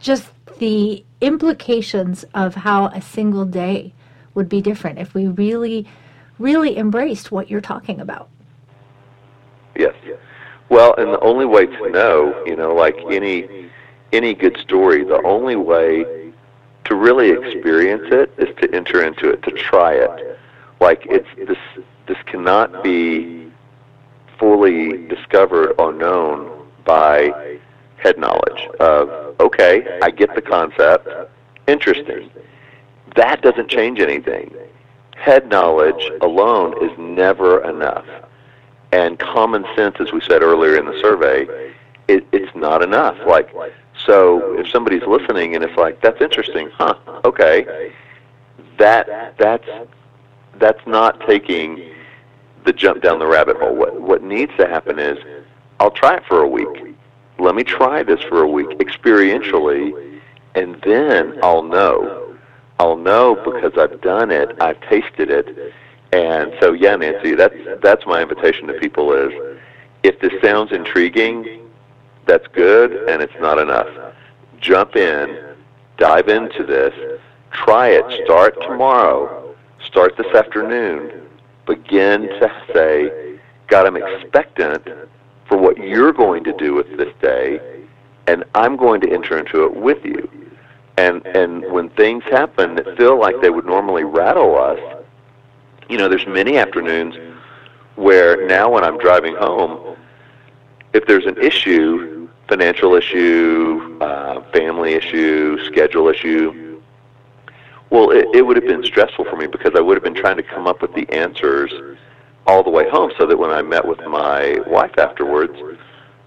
just 0.00 0.30
the 0.58 1.04
implications 1.20 2.24
of 2.34 2.56
how 2.56 2.86
a 2.86 3.00
single 3.00 3.44
day 3.44 3.94
would 4.34 4.48
be 4.48 4.60
different 4.60 4.98
if 4.98 5.14
we 5.14 5.26
really, 5.28 5.86
really 6.38 6.76
embraced 6.76 7.32
what 7.32 7.50
you're 7.50 7.60
talking 7.60 8.00
about. 8.00 8.28
Yes, 9.76 9.94
yes. 10.04 10.18
Well, 10.72 10.94
and 10.96 11.12
the 11.12 11.20
only 11.20 11.44
way 11.44 11.66
to 11.66 11.90
know, 11.90 12.42
you 12.46 12.56
know, 12.56 12.74
like 12.74 12.96
any 13.10 13.68
any 14.10 14.32
good 14.32 14.56
story, 14.56 15.04
the 15.04 15.20
only 15.22 15.54
way 15.54 16.32
to 16.84 16.94
really 16.94 17.28
experience 17.30 18.04
it 18.10 18.32
is 18.38 18.48
to 18.62 18.74
enter 18.74 19.04
into 19.04 19.28
it, 19.28 19.42
to 19.42 19.50
try 19.50 19.92
it. 19.92 20.38
Like 20.80 21.04
it's 21.10 21.28
this 21.46 21.58
this 22.06 22.16
cannot 22.24 22.82
be 22.82 23.52
fully 24.38 25.06
discovered 25.08 25.74
or 25.78 25.92
known 25.92 26.66
by 26.86 27.58
head 27.98 28.16
knowledge 28.16 28.66
of 28.80 29.10
okay, 29.40 29.98
I 30.02 30.10
get 30.10 30.34
the 30.34 30.40
concept, 30.40 31.06
interesting. 31.68 32.30
That 33.14 33.42
doesn't 33.42 33.68
change 33.68 34.00
anything. 34.00 34.54
Head 35.16 35.50
knowledge 35.50 36.10
alone 36.22 36.82
is 36.82 36.96
never 36.96 37.62
enough. 37.62 38.06
And 38.92 39.18
common 39.18 39.64
sense, 39.74 39.96
as 40.00 40.12
we 40.12 40.20
said 40.20 40.42
earlier 40.42 40.76
in 40.76 40.84
the 40.84 40.98
survey, 41.00 41.72
it, 42.08 42.26
it's 42.32 42.54
not 42.54 42.82
enough. 42.82 43.16
Like, 43.26 43.50
so 44.06 44.58
if 44.58 44.68
somebody's 44.68 45.02
listening 45.06 45.54
and 45.54 45.64
it's 45.64 45.76
like, 45.76 46.00
that's 46.02 46.20
interesting, 46.20 46.68
huh? 46.74 46.94
Okay, 47.24 47.92
that 48.78 49.36
that's 49.38 49.68
that's 50.58 50.86
not 50.86 51.20
taking 51.26 51.90
the 52.64 52.72
jump 52.72 53.02
down 53.02 53.18
the 53.18 53.26
rabbit 53.26 53.56
hole. 53.56 53.74
What 53.74 54.00
what 54.00 54.22
needs 54.22 54.52
to 54.58 54.66
happen 54.68 54.98
is, 54.98 55.18
I'll 55.80 55.90
try 55.90 56.16
it 56.16 56.24
for 56.26 56.42
a 56.42 56.48
week. 56.48 56.94
Let 57.38 57.54
me 57.54 57.64
try 57.64 58.02
this 58.02 58.22
for 58.24 58.42
a 58.42 58.48
week 58.48 58.68
experientially, 58.78 60.20
and 60.54 60.80
then 60.82 61.38
I'll 61.42 61.62
know. 61.62 62.36
I'll 62.78 62.96
know 62.96 63.36
because 63.36 63.72
I've 63.78 64.00
done 64.00 64.30
it. 64.30 64.56
I've 64.60 64.80
tasted 64.82 65.30
it. 65.30 65.72
And 66.12 66.52
so, 66.60 66.72
yeah, 66.72 66.94
Nancy, 66.96 67.34
that's 67.34 67.54
that's 67.82 68.04
my 68.06 68.20
invitation 68.20 68.66
to 68.66 68.74
people 68.74 69.12
is, 69.14 69.32
if 70.02 70.20
this 70.20 70.32
sounds 70.42 70.72
intriguing, 70.72 71.60
that's 72.26 72.46
good, 72.48 72.92
and 73.08 73.22
it's 73.22 73.32
not 73.40 73.58
enough. 73.58 73.88
Jump 74.60 74.94
in, 74.94 75.56
dive 75.96 76.28
into 76.28 76.64
this, 76.64 76.94
try 77.50 77.88
it. 77.88 78.24
Start 78.24 78.60
tomorrow. 78.60 79.54
Start 79.84 80.16
this 80.16 80.32
afternoon. 80.34 81.28
Begin 81.66 82.22
to 82.22 82.62
say, 82.72 83.38
God, 83.68 83.86
I'm 83.86 83.96
expectant 83.96 84.86
for 85.48 85.56
what 85.56 85.78
you're 85.78 86.12
going 86.12 86.44
to 86.44 86.52
do 86.52 86.74
with 86.74 86.96
this 86.96 87.12
day, 87.20 87.58
and 88.26 88.44
I'm 88.54 88.76
going 88.76 89.00
to 89.00 89.10
enter 89.10 89.38
into 89.38 89.64
it 89.64 89.74
with 89.74 90.04
you. 90.04 90.30
And 90.98 91.24
and 91.26 91.72
when 91.72 91.88
things 91.90 92.22
happen 92.24 92.74
that 92.74 92.96
feel 92.98 93.18
like 93.18 93.40
they 93.40 93.50
would 93.50 93.64
normally 93.64 94.04
rattle 94.04 94.56
us, 94.58 94.78
you 95.88 95.98
know, 95.98 96.08
there's 96.08 96.26
many 96.26 96.58
afternoons 96.58 97.16
where 97.96 98.46
now 98.46 98.70
when 98.70 98.84
I'm 98.84 98.98
driving 98.98 99.34
home, 99.36 99.96
if 100.92 101.06
there's 101.06 101.26
an 101.26 101.38
issue, 101.42 102.28
financial 102.48 102.94
issue, 102.94 103.98
uh, 104.00 104.42
family 104.52 104.94
issue, 104.94 105.58
schedule 105.64 106.08
issue, 106.08 106.80
well, 107.90 108.10
it, 108.10 108.26
it 108.34 108.42
would 108.46 108.56
have 108.56 108.66
been 108.66 108.82
stressful 108.82 109.26
for 109.26 109.36
me 109.36 109.46
because 109.46 109.72
I 109.76 109.80
would 109.80 109.96
have 109.96 110.02
been 110.02 110.14
trying 110.14 110.36
to 110.36 110.42
come 110.42 110.66
up 110.66 110.80
with 110.80 110.94
the 110.94 111.08
answers 111.10 111.70
all 112.46 112.62
the 112.62 112.70
way 112.70 112.88
home 112.88 113.12
so 113.18 113.26
that 113.26 113.36
when 113.38 113.50
I 113.50 113.62
met 113.62 113.86
with 113.86 114.00
my 114.00 114.58
wife 114.66 114.98
afterwards, 114.98 115.54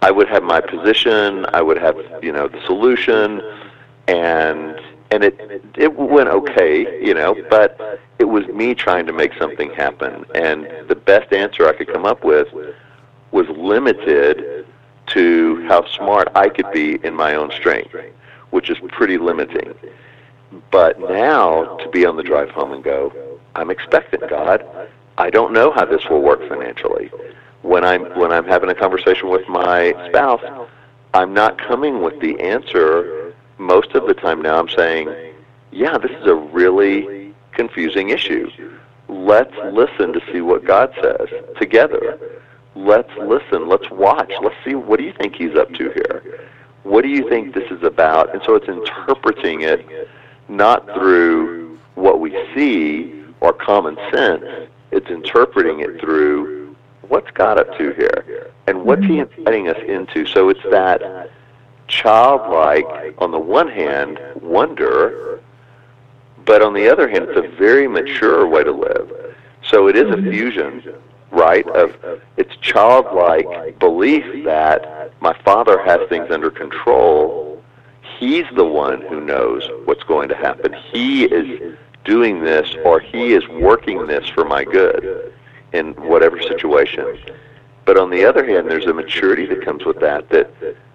I 0.02 0.12
would 0.12 0.28
have 0.30 0.44
my 0.44 0.62
position, 0.62 1.46
I 1.54 1.62
would 1.62 1.78
have, 1.78 1.98
you 2.22 2.32
know, 2.32 2.48
the 2.48 2.64
solution, 2.66 3.42
and 4.08 4.80
and 5.12 5.24
it 5.24 5.40
it 5.78 5.96
went 5.96 6.30
okay, 6.30 7.04
you 7.06 7.14
know, 7.14 7.36
but 7.50 8.00
it 8.20 8.26
was 8.26 8.46
me 8.48 8.74
trying 8.76 9.06
to 9.06 9.14
make 9.14 9.34
something 9.38 9.72
happen, 9.74 10.26
and 10.36 10.68
the 10.88 10.96
best 10.96 11.32
answer 11.34 11.68
I 11.68 11.74
could 11.74 11.88
come 11.88 12.06
up 12.06 12.24
with 12.24 12.48
was 13.32 13.48
limited 13.50 14.66
to 15.08 15.66
how 15.68 15.86
smart 15.88 16.30
I 16.36 16.50
could 16.50 16.72
be 16.72 16.96
in 17.04 17.14
my 17.14 17.36
own 17.36 17.52
strength. 17.52 17.94
which 18.52 18.70
is 18.70 18.78
pretty 18.90 19.18
limiting. 19.18 19.74
But 20.72 21.00
now 21.00 21.78
to 21.78 21.90
be 21.90 22.06
on 22.06 22.16
the 22.16 22.24
drive 22.24 22.50
home 22.52 22.72
and 22.72 22.84
go, 22.84 23.12
I'm 23.56 23.70
expectant, 23.70 24.30
God. 24.30 24.66
I 25.18 25.30
don't 25.30 25.54
know 25.54 25.72
how 25.72 25.86
this 25.86 26.06
will 26.10 26.22
work 26.22 26.48
financially. 26.48 27.12
When 27.62 27.84
I'm 27.84 28.04
when 28.20 28.32
I'm 28.32 28.46
having 28.46 28.70
a 28.70 28.76
conversation 28.76 29.30
with 29.30 29.48
my 29.50 29.94
spouse, 30.10 30.42
I'm 31.14 31.34
not 31.34 31.58
coming 31.58 32.02
with 32.02 32.20
the 32.22 32.40
answer. 32.40 33.25
Most 33.58 33.92
of 33.94 34.08
the 34.08 34.14
time 34.14 34.42
now 34.42 34.60
I'm 34.60 34.70
saying, 34.70 35.14
yeah, 35.72 35.98
this 35.98 36.12
is 36.12 36.28
a 36.28 36.36
really 36.36 37.34
confusing 37.52 38.10
issue. 38.10 38.50
Let's 39.08 39.56
listen 39.72 40.14
to 40.14 40.22
see 40.32 40.42
what 40.42 40.66
God 40.66 40.94
says 41.02 41.30
together. 41.60 42.20
Let's 42.76 43.12
listen. 43.18 43.68
Let's 43.68 43.90
watch. 43.90 44.32
Let's 44.42 44.56
see 44.66 44.76
what 44.76 45.00
do 45.00 45.06
you 45.06 45.14
think 45.14 45.36
he's 45.36 45.56
up 45.56 45.74
to 45.74 45.92
here? 45.92 46.48
What 46.84 47.02
do 47.02 47.10
you 47.10 47.28
think 47.30 47.54
this 47.56 47.70
is 47.72 47.84
about? 47.84 48.34
And 48.34 48.44
so 48.46 48.56
it's 48.56 48.68
interpreting 48.68 49.62
it 49.62 50.10
not 50.50 50.86
through 50.94 51.80
what 51.96 52.20
we 52.20 52.32
see 52.54 53.24
or 53.40 53.54
common 53.54 53.98
sense. 54.12 54.44
It's 54.92 55.08
interpreting 55.08 55.80
it 55.80 56.00
through 56.00 56.76
what's 57.08 57.30
God 57.32 57.60
up 57.60 57.78
to 57.78 57.94
here 57.94 58.52
and 58.68 58.84
what's 58.84 59.06
he 59.06 59.20
inviting 59.20 59.70
us 59.70 59.78
into. 59.88 60.26
So 60.26 60.50
it's 60.50 60.64
that 60.72 61.30
childlike, 61.88 62.88
on 63.18 63.32
the 63.32 63.40
one 63.40 63.68
hand, 63.68 64.20
wonder, 64.42 65.42
but 66.46 66.62
on 66.62 66.74
the 66.74 66.88
other 66.88 67.08
hand, 67.08 67.26
it's 67.30 67.38
a 67.38 67.56
very 67.58 67.88
mature 67.88 68.48
way 68.48 68.64
to 68.64 68.72
live. 68.72 69.36
So 69.64 69.88
it 69.88 69.96
is 69.96 70.10
a 70.14 70.22
fusion, 70.22 70.84
right, 71.32 71.68
of 71.70 71.96
it's 72.38 72.56
childlike 72.58 73.80
belief 73.80 74.46
that 74.46 75.12
my 75.22 75.34
father 75.44 75.84
has 75.84 76.08
things 76.08 76.30
under 76.30 76.52
control. 76.52 77.64
He's 78.20 78.46
the 78.56 78.66
one 78.66 79.02
who 79.02 79.22
knows 79.22 79.68
what's 79.86 80.04
going 80.04 80.30
to 80.30 80.36
happen. 80.36 80.74
He 80.92 81.26
is 81.26 81.76
doing 82.04 82.44
this 82.44 82.76
or 82.86 83.00
he 83.00 83.34
is 83.34 83.48
working 83.48 84.06
this 84.06 84.30
for 84.30 84.46
my 84.46 84.64
good 84.64 85.34
in 85.74 85.94
whatever 85.94 86.42
situation. 86.42 87.18
But 87.86 87.98
on 87.98 88.10
the 88.10 88.26
other 88.26 88.46
hand, 88.46 88.70
there's 88.70 88.86
a 88.86 88.94
maturity 88.94 89.46
that 89.48 89.64
comes 89.64 89.86
with 89.86 90.00
that, 90.00 90.30
that 90.30 90.52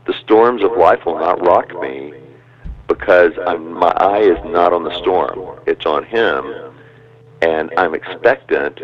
the 0.07 0.15
storms 0.15 0.63
of 0.63 0.73
life 0.73 1.05
will 1.07 1.19
not 1.19 1.41
rock 1.41 1.81
me 1.81 2.15
because 2.89 3.33
I'm, 3.47 3.73
my 3.73 3.93
eye 3.97 4.23
is 4.23 4.39
not 4.47 4.73
on 4.73 4.83
the 4.83 4.97
storm. 4.99 5.61
It's 5.67 5.87
on 5.87 6.05
him. 6.05 6.53
And 7.43 7.71
I'm 7.77 7.95
expectant 7.95 8.81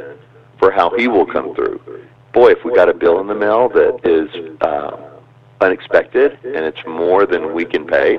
for 0.58 0.70
how 0.70 0.96
he 0.96 1.08
will 1.08 1.26
come 1.26 1.54
through. 1.54 1.80
Boy, 2.32 2.52
if 2.52 2.64
we 2.64 2.74
got 2.74 2.88
a 2.88 2.94
bill 2.94 3.20
in 3.20 3.26
the 3.26 3.34
mail 3.34 3.68
that 3.70 4.00
is 4.04 4.58
uh, 4.60 4.96
unexpected 5.60 6.38
and 6.44 6.64
it's 6.64 6.86
more 6.86 7.26
than 7.26 7.52
we 7.52 7.64
can 7.64 7.86
pay, 7.86 8.18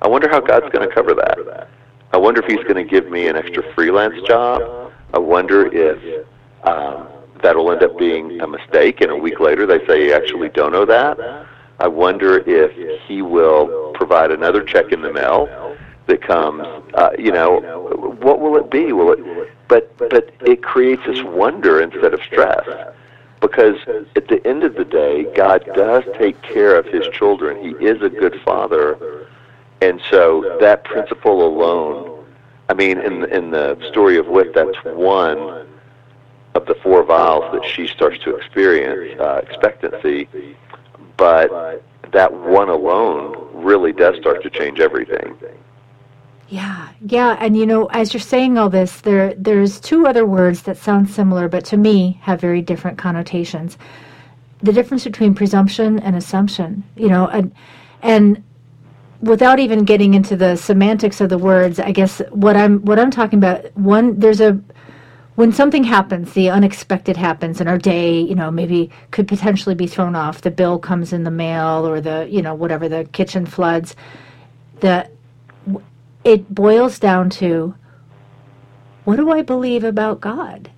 I 0.00 0.06
wonder 0.06 0.28
how 0.28 0.40
God's 0.40 0.72
going 0.72 0.88
to 0.88 0.94
cover 0.94 1.14
that. 1.14 1.68
I 2.12 2.16
wonder 2.16 2.40
if 2.40 2.46
He's 2.46 2.62
going 2.62 2.76
to 2.76 2.84
give 2.84 3.10
me 3.10 3.26
an 3.26 3.36
extra 3.36 3.62
freelance 3.74 4.14
job. 4.26 4.92
I 5.12 5.18
wonder 5.18 5.66
if 5.66 6.26
um, 6.62 7.08
that'll 7.42 7.70
end 7.70 7.82
up 7.82 7.98
being 7.98 8.40
a 8.40 8.46
mistake, 8.46 9.00
and 9.00 9.10
a 9.10 9.16
week 9.16 9.40
later 9.40 9.66
they 9.66 9.84
say 9.86 10.06
you 10.06 10.12
actually 10.12 10.48
don't 10.50 10.72
know 10.72 10.84
that. 10.84 11.18
I 11.80 11.88
wonder 11.88 12.38
if 12.38 13.00
He 13.06 13.22
will 13.22 13.92
provide 13.94 14.30
another 14.30 14.62
check 14.62 14.92
in 14.92 15.02
the 15.02 15.12
mail 15.12 15.76
that 16.06 16.22
comes. 16.22 16.62
Uh, 16.94 17.10
you 17.18 17.30
know, 17.30 17.60
what 18.20 18.40
will 18.40 18.56
it 18.56 18.70
be? 18.70 18.92
Will 18.92 19.12
it? 19.12 19.50
But 19.68 19.96
but 19.98 20.30
it 20.40 20.62
creates 20.62 21.02
this 21.06 21.22
wonder 21.22 21.80
instead 21.80 22.14
of 22.14 22.22
stress 22.22 22.66
because 23.40 23.76
at 24.16 24.28
the 24.28 24.44
end 24.46 24.64
of 24.64 24.74
the 24.74 24.84
day, 24.84 25.24
God 25.34 25.64
does 25.74 26.04
take 26.18 26.40
care 26.42 26.76
of 26.76 26.86
His 26.86 27.06
children. 27.12 27.62
He 27.62 27.84
is 27.84 28.02
a 28.02 28.08
good 28.08 28.40
Father, 28.44 29.26
and 29.80 30.00
so 30.10 30.58
that 30.60 30.84
principle 30.84 31.46
alone. 31.46 32.24
I 32.68 32.74
mean, 32.74 32.98
in 32.98 33.24
in 33.26 33.50
the 33.50 33.78
story 33.90 34.18
of 34.18 34.26
with, 34.26 34.54
that's 34.54 34.76
one 34.84 35.67
of 36.54 36.66
the 36.66 36.74
four 36.76 37.02
vials 37.02 37.52
that 37.52 37.64
she 37.64 37.86
starts 37.86 38.18
to 38.24 38.36
experience 38.36 39.18
uh, 39.20 39.40
expectancy, 39.44 40.28
but 41.16 41.82
that 42.12 42.32
one 42.32 42.68
alone 42.68 43.48
really 43.52 43.92
does 43.92 44.16
start 44.16 44.42
to 44.42 44.50
change 44.50 44.80
everything. 44.80 45.36
Yeah, 46.48 46.88
yeah, 47.02 47.36
and 47.40 47.56
you 47.56 47.66
know, 47.66 47.86
as 47.86 48.14
you're 48.14 48.20
saying 48.20 48.56
all 48.56 48.70
this, 48.70 49.02
there 49.02 49.34
there's 49.34 49.78
two 49.78 50.06
other 50.06 50.24
words 50.24 50.62
that 50.62 50.78
sound 50.78 51.10
similar, 51.10 51.46
but 51.46 51.64
to 51.66 51.76
me 51.76 52.18
have 52.22 52.40
very 52.40 52.62
different 52.62 52.96
connotations. 52.96 53.76
The 54.62 54.72
difference 54.72 55.04
between 55.04 55.34
presumption 55.34 55.98
and 55.98 56.16
assumption, 56.16 56.84
you 56.96 57.08
know, 57.08 57.28
and 57.28 57.52
and 58.00 58.42
without 59.20 59.58
even 59.58 59.84
getting 59.84 60.14
into 60.14 60.36
the 60.36 60.56
semantics 60.56 61.20
of 61.20 61.28
the 61.28 61.38
words, 61.38 61.78
I 61.78 61.92
guess 61.92 62.22
what 62.30 62.56
I'm 62.56 62.78
what 62.84 62.98
I'm 62.98 63.10
talking 63.10 63.38
about. 63.38 63.76
One, 63.76 64.18
there's 64.18 64.40
a 64.40 64.58
when 65.38 65.52
something 65.52 65.84
happens, 65.84 66.32
the 66.32 66.50
unexpected 66.50 67.16
happens, 67.16 67.60
and 67.60 67.68
our 67.68 67.78
day, 67.78 68.18
you 68.18 68.34
know, 68.34 68.50
maybe 68.50 68.90
could 69.12 69.28
potentially 69.28 69.76
be 69.76 69.86
thrown 69.86 70.16
off. 70.16 70.40
The 70.40 70.50
bill 70.50 70.80
comes 70.80 71.12
in 71.12 71.22
the 71.22 71.30
mail, 71.30 71.86
or 71.86 72.00
the 72.00 72.26
you 72.28 72.42
know 72.42 72.56
whatever 72.56 72.88
the 72.88 73.04
kitchen 73.12 73.46
floods. 73.46 73.94
The 74.80 75.08
it 76.24 76.52
boils 76.52 76.98
down 76.98 77.30
to 77.30 77.76
what 79.04 79.14
do 79.14 79.30
I 79.30 79.42
believe 79.42 79.84
about 79.84 80.20
God? 80.20 80.72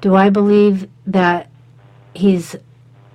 Do 0.00 0.16
I 0.16 0.28
believe 0.28 0.88
that 1.06 1.48
he's 2.14 2.56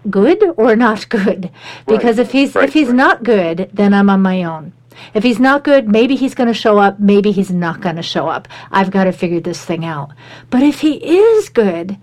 good 0.10 0.42
or 0.56 0.78
not 0.78 1.10
good? 1.20 1.52
Because 1.88 2.20
Right, 2.20 2.26
if 2.26 2.32
he's 2.32 2.56
right, 2.56 2.70
if 2.70 2.74
he's 2.74 2.88
right. 2.88 2.96
not 2.96 3.24
good, 3.24 3.70
then 3.74 3.94
I'm 3.94 4.10
on 4.10 4.22
my 4.22 4.44
own. 4.46 4.72
If 5.14 5.24
he's 5.24 5.40
not 5.40 5.64
good, 5.64 5.88
maybe 5.88 6.16
he's 6.16 6.36
going 6.36 6.48
to 6.48 6.54
show 6.54 6.78
up, 6.78 7.00
maybe 7.00 7.32
he's 7.32 7.52
not 7.52 7.82
going 7.82 7.96
to 7.96 8.04
show 8.04 8.28
up. 8.28 8.48
I've 8.72 8.92
got 8.92 9.06
to 9.06 9.12
figure 9.12 9.40
this 9.40 9.64
thing 9.64 9.86
out. 9.86 10.12
But 10.50 10.64
if 10.64 10.82
he 10.82 10.96
is 10.96 11.50
good, 11.50 11.98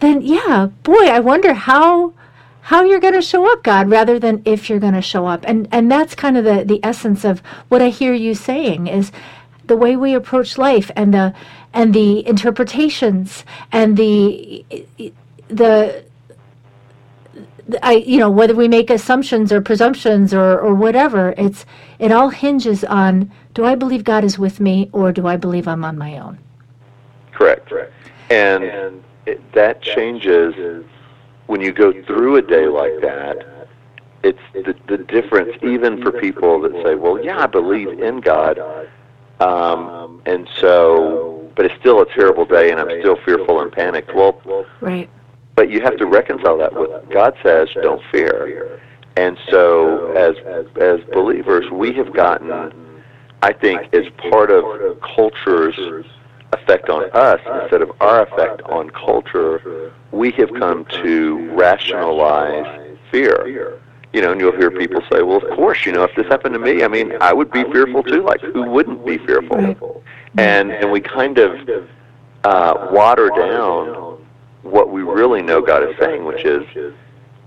then 0.00 0.22
yeah, 0.22 0.68
boy, 0.82 1.06
I 1.06 1.20
wonder 1.20 1.54
how 1.54 2.14
how 2.62 2.82
you're 2.82 3.00
going 3.00 3.14
to 3.14 3.22
show 3.22 3.50
up, 3.50 3.62
God, 3.62 3.88
rather 3.88 4.18
than 4.18 4.42
if 4.44 4.68
you're 4.68 4.78
going 4.78 4.94
to 4.94 5.02
show 5.02 5.26
up. 5.26 5.44
And 5.46 5.68
and 5.72 5.90
that's 5.90 6.14
kind 6.14 6.36
of 6.36 6.44
the 6.44 6.64
the 6.64 6.80
essence 6.82 7.24
of 7.24 7.40
what 7.68 7.82
I 7.82 7.88
hear 7.88 8.12
you 8.12 8.34
saying 8.34 8.86
is 8.86 9.10
the 9.66 9.76
way 9.76 9.96
we 9.96 10.14
approach 10.14 10.58
life 10.58 10.90
and 10.96 11.14
the 11.14 11.34
and 11.72 11.94
the 11.94 12.26
interpretations 12.26 13.44
and 13.72 13.96
the 13.96 14.64
the 15.48 16.04
I, 17.82 17.94
you 17.94 18.18
know, 18.18 18.30
whether 18.30 18.54
we 18.54 18.68
make 18.68 18.90
assumptions 18.90 19.52
or 19.52 19.60
presumptions 19.60 20.32
or, 20.32 20.58
or 20.58 20.74
whatever, 20.74 21.34
it's 21.36 21.66
it 21.98 22.12
all 22.12 22.30
hinges 22.30 22.84
on 22.84 23.30
do 23.54 23.64
I 23.64 23.74
believe 23.74 24.04
God 24.04 24.24
is 24.24 24.38
with 24.38 24.60
me 24.60 24.88
or 24.92 25.12
do 25.12 25.26
I 25.26 25.36
believe 25.36 25.68
I'm 25.68 25.84
on 25.84 25.98
my 25.98 26.18
own? 26.18 26.38
Correct. 27.32 27.68
Correct. 27.68 27.92
And 28.30 28.64
and 28.64 29.04
it, 29.26 29.52
that 29.52 29.82
changes 29.82 30.84
when 31.46 31.60
you 31.60 31.72
go 31.72 31.92
through 32.04 32.36
a 32.36 32.42
day 32.42 32.66
like 32.66 33.00
that. 33.00 33.68
It's 34.22 34.38
the, 34.52 34.74
the 34.88 34.98
difference, 34.98 35.56
even 35.62 36.02
for 36.02 36.10
people 36.10 36.60
that 36.62 36.72
say, 36.82 36.94
well, 36.96 37.22
yeah, 37.22 37.38
I 37.38 37.46
believe 37.46 38.00
in 38.00 38.20
God. 38.20 38.58
Um, 39.40 40.20
and 40.26 40.48
so, 40.58 41.50
but 41.54 41.64
it's 41.64 41.78
still 41.78 42.00
a 42.00 42.14
terrible 42.14 42.44
day 42.44 42.70
and 42.70 42.80
I'm 42.80 43.00
still 43.00 43.16
fearful 43.24 43.60
and 43.60 43.70
panicked. 43.70 44.14
Well, 44.14 44.66
Right. 44.80 45.08
But 45.58 45.70
you 45.70 45.80
have 45.80 45.96
to 45.96 46.06
reconcile 46.06 46.56
that 46.56 46.72
with 46.72 46.88
God 47.10 47.34
says, 47.42 47.68
don't 47.82 48.00
fear. 48.12 48.80
And 49.16 49.36
so, 49.50 50.12
as 50.12 50.36
as 50.76 51.00
believers, 51.12 51.68
we 51.72 51.92
have 51.94 52.12
gotten, 52.12 53.02
I 53.42 53.52
think, 53.54 53.92
as 53.92 54.04
part 54.30 54.52
of 54.52 54.62
culture's 55.00 56.06
effect 56.52 56.88
on 56.88 57.10
us 57.10 57.40
instead 57.60 57.82
of 57.82 57.90
our 58.00 58.22
effect 58.22 58.62
on 58.66 58.90
culture, 58.90 59.92
we 60.12 60.30
have 60.38 60.54
come 60.54 60.84
to 61.02 61.50
rationalize 61.56 62.96
fear. 63.10 63.80
You 64.12 64.22
know, 64.22 64.30
and 64.30 64.40
you'll 64.40 64.56
hear 64.56 64.70
people 64.70 65.00
say, 65.12 65.22
"Well, 65.22 65.38
of 65.38 65.56
course, 65.56 65.84
you 65.84 65.90
know, 65.90 66.04
if 66.04 66.14
this 66.14 66.28
happened 66.28 66.54
to 66.54 66.60
me, 66.60 66.84
I 66.84 66.88
mean, 66.88 67.14
I 67.20 67.32
would 67.32 67.50
be 67.50 67.64
fearful 67.64 68.04
too. 68.04 68.22
Like, 68.22 68.42
who 68.42 68.62
wouldn't 68.62 69.04
be 69.04 69.18
fearful?" 69.18 70.04
And 70.36 70.70
and 70.70 70.92
we 70.92 71.00
kind 71.00 71.38
of 71.38 71.50
uh, 72.44 72.90
water 72.92 73.28
down 73.36 74.07
what 74.62 74.90
we 74.90 75.02
really 75.02 75.42
know 75.42 75.60
God 75.60 75.82
is 75.88 75.96
saying, 75.98 76.24
which 76.24 76.44
is, 76.44 76.64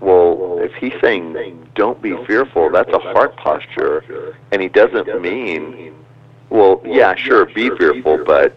well, 0.00 0.58
if 0.60 0.74
He's 0.74 0.94
saying 1.00 1.68
don't 1.74 2.00
be 2.02 2.16
fearful, 2.26 2.70
that's 2.70 2.92
a 2.92 2.98
heart 2.98 3.36
posture, 3.36 4.36
and 4.50 4.62
He 4.62 4.68
doesn't 4.68 5.20
mean, 5.20 5.94
well, 6.50 6.80
yeah, 6.84 7.14
sure, 7.14 7.46
be 7.46 7.70
fearful, 7.76 8.24
but 8.24 8.56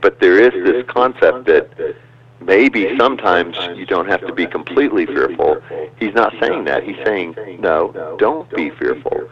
but 0.00 0.18
there 0.18 0.38
is 0.38 0.52
this 0.64 0.84
concept 0.88 1.46
that 1.46 1.96
maybe 2.40 2.96
sometimes 2.98 3.56
you 3.76 3.86
don't 3.86 4.08
have 4.08 4.20
to 4.26 4.32
be 4.32 4.46
completely 4.46 5.06
fearful. 5.06 5.62
He's 5.98 6.14
not 6.14 6.34
saying 6.40 6.64
that. 6.64 6.82
He's 6.82 6.96
saying 7.04 7.36
no, 7.60 8.16
don't 8.18 8.50
be 8.54 8.70
fearful. 8.70 9.30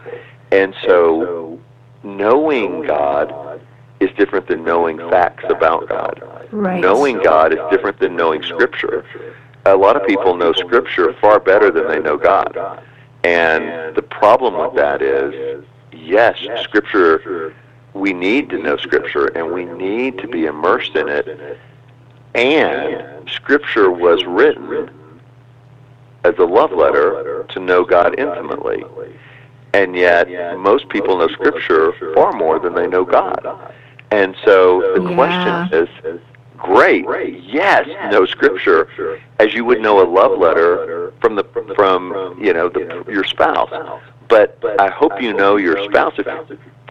And 0.51 0.73
so, 0.85 1.59
knowing 2.03 2.83
God 2.83 3.61
is 4.01 4.09
different 4.17 4.47
than 4.47 4.63
knowing 4.63 4.97
facts 4.97 5.45
about 5.47 5.87
God. 5.87 6.21
Right. 6.51 6.81
Knowing 6.81 7.21
God 7.21 7.53
is 7.53 7.59
different 7.69 7.99
than 7.99 8.15
knowing 8.15 8.41
Scripture. 8.41 9.05
A 9.65 9.75
lot 9.75 9.95
of 9.95 10.05
people 10.07 10.35
know 10.35 10.53
Scripture 10.53 11.13
far 11.21 11.39
better 11.39 11.69
than 11.71 11.87
they 11.87 11.99
know 11.99 12.17
God. 12.17 12.57
And 13.23 13.95
the 13.95 14.01
problem 14.01 14.57
with 14.57 14.75
that 14.75 15.01
is 15.03 15.63
yes, 15.93 16.39
Scripture, 16.63 17.53
we 17.93 18.11
need 18.11 18.49
to 18.49 18.57
know 18.57 18.75
Scripture 18.77 19.27
and 19.27 19.51
we 19.53 19.65
need 19.65 20.17
to 20.17 20.27
be 20.27 20.45
immersed 20.45 20.95
in 20.95 21.07
it. 21.07 21.59
And 22.33 23.29
Scripture 23.29 23.91
was 23.91 24.25
written 24.25 24.89
as 26.23 26.35
a 26.39 26.45
love 26.45 26.71
letter 26.71 27.45
to 27.49 27.59
know 27.59 27.83
God 27.83 28.17
intimately. 28.17 28.83
And 29.73 29.95
yet, 29.95 30.27
most 30.57 30.89
people 30.89 31.17
know 31.17 31.27
Scripture 31.27 31.93
far 32.15 32.33
more 32.33 32.59
than 32.59 32.73
they 32.73 32.87
know 32.87 33.05
God. 33.05 33.70
And 34.11 34.35
so 34.45 34.93
the 34.95 35.01
Yeah. 35.01 35.15
question 35.15 35.69
is 35.71 36.19
great, 36.57 37.05
yes, 37.43 37.87
know 38.11 38.25
Scripture 38.25 38.87
as 39.39 39.53
you 39.53 39.65
would 39.65 39.81
know 39.81 40.01
a 40.01 40.07
love 40.07 40.37
letter 40.37 41.13
from 41.21 41.35
the 41.35 41.43
from 41.75 42.37
you 42.39 42.53
know 42.53 42.69
the, 42.69 43.03
your 43.09 43.23
spouse. 43.23 43.71
But 44.27 44.57
I 44.79 44.89
hope 44.89 45.21
you 45.21 45.33
know 45.33 45.55
your 45.57 45.83
spouse 45.85 46.13
if 46.17 46.27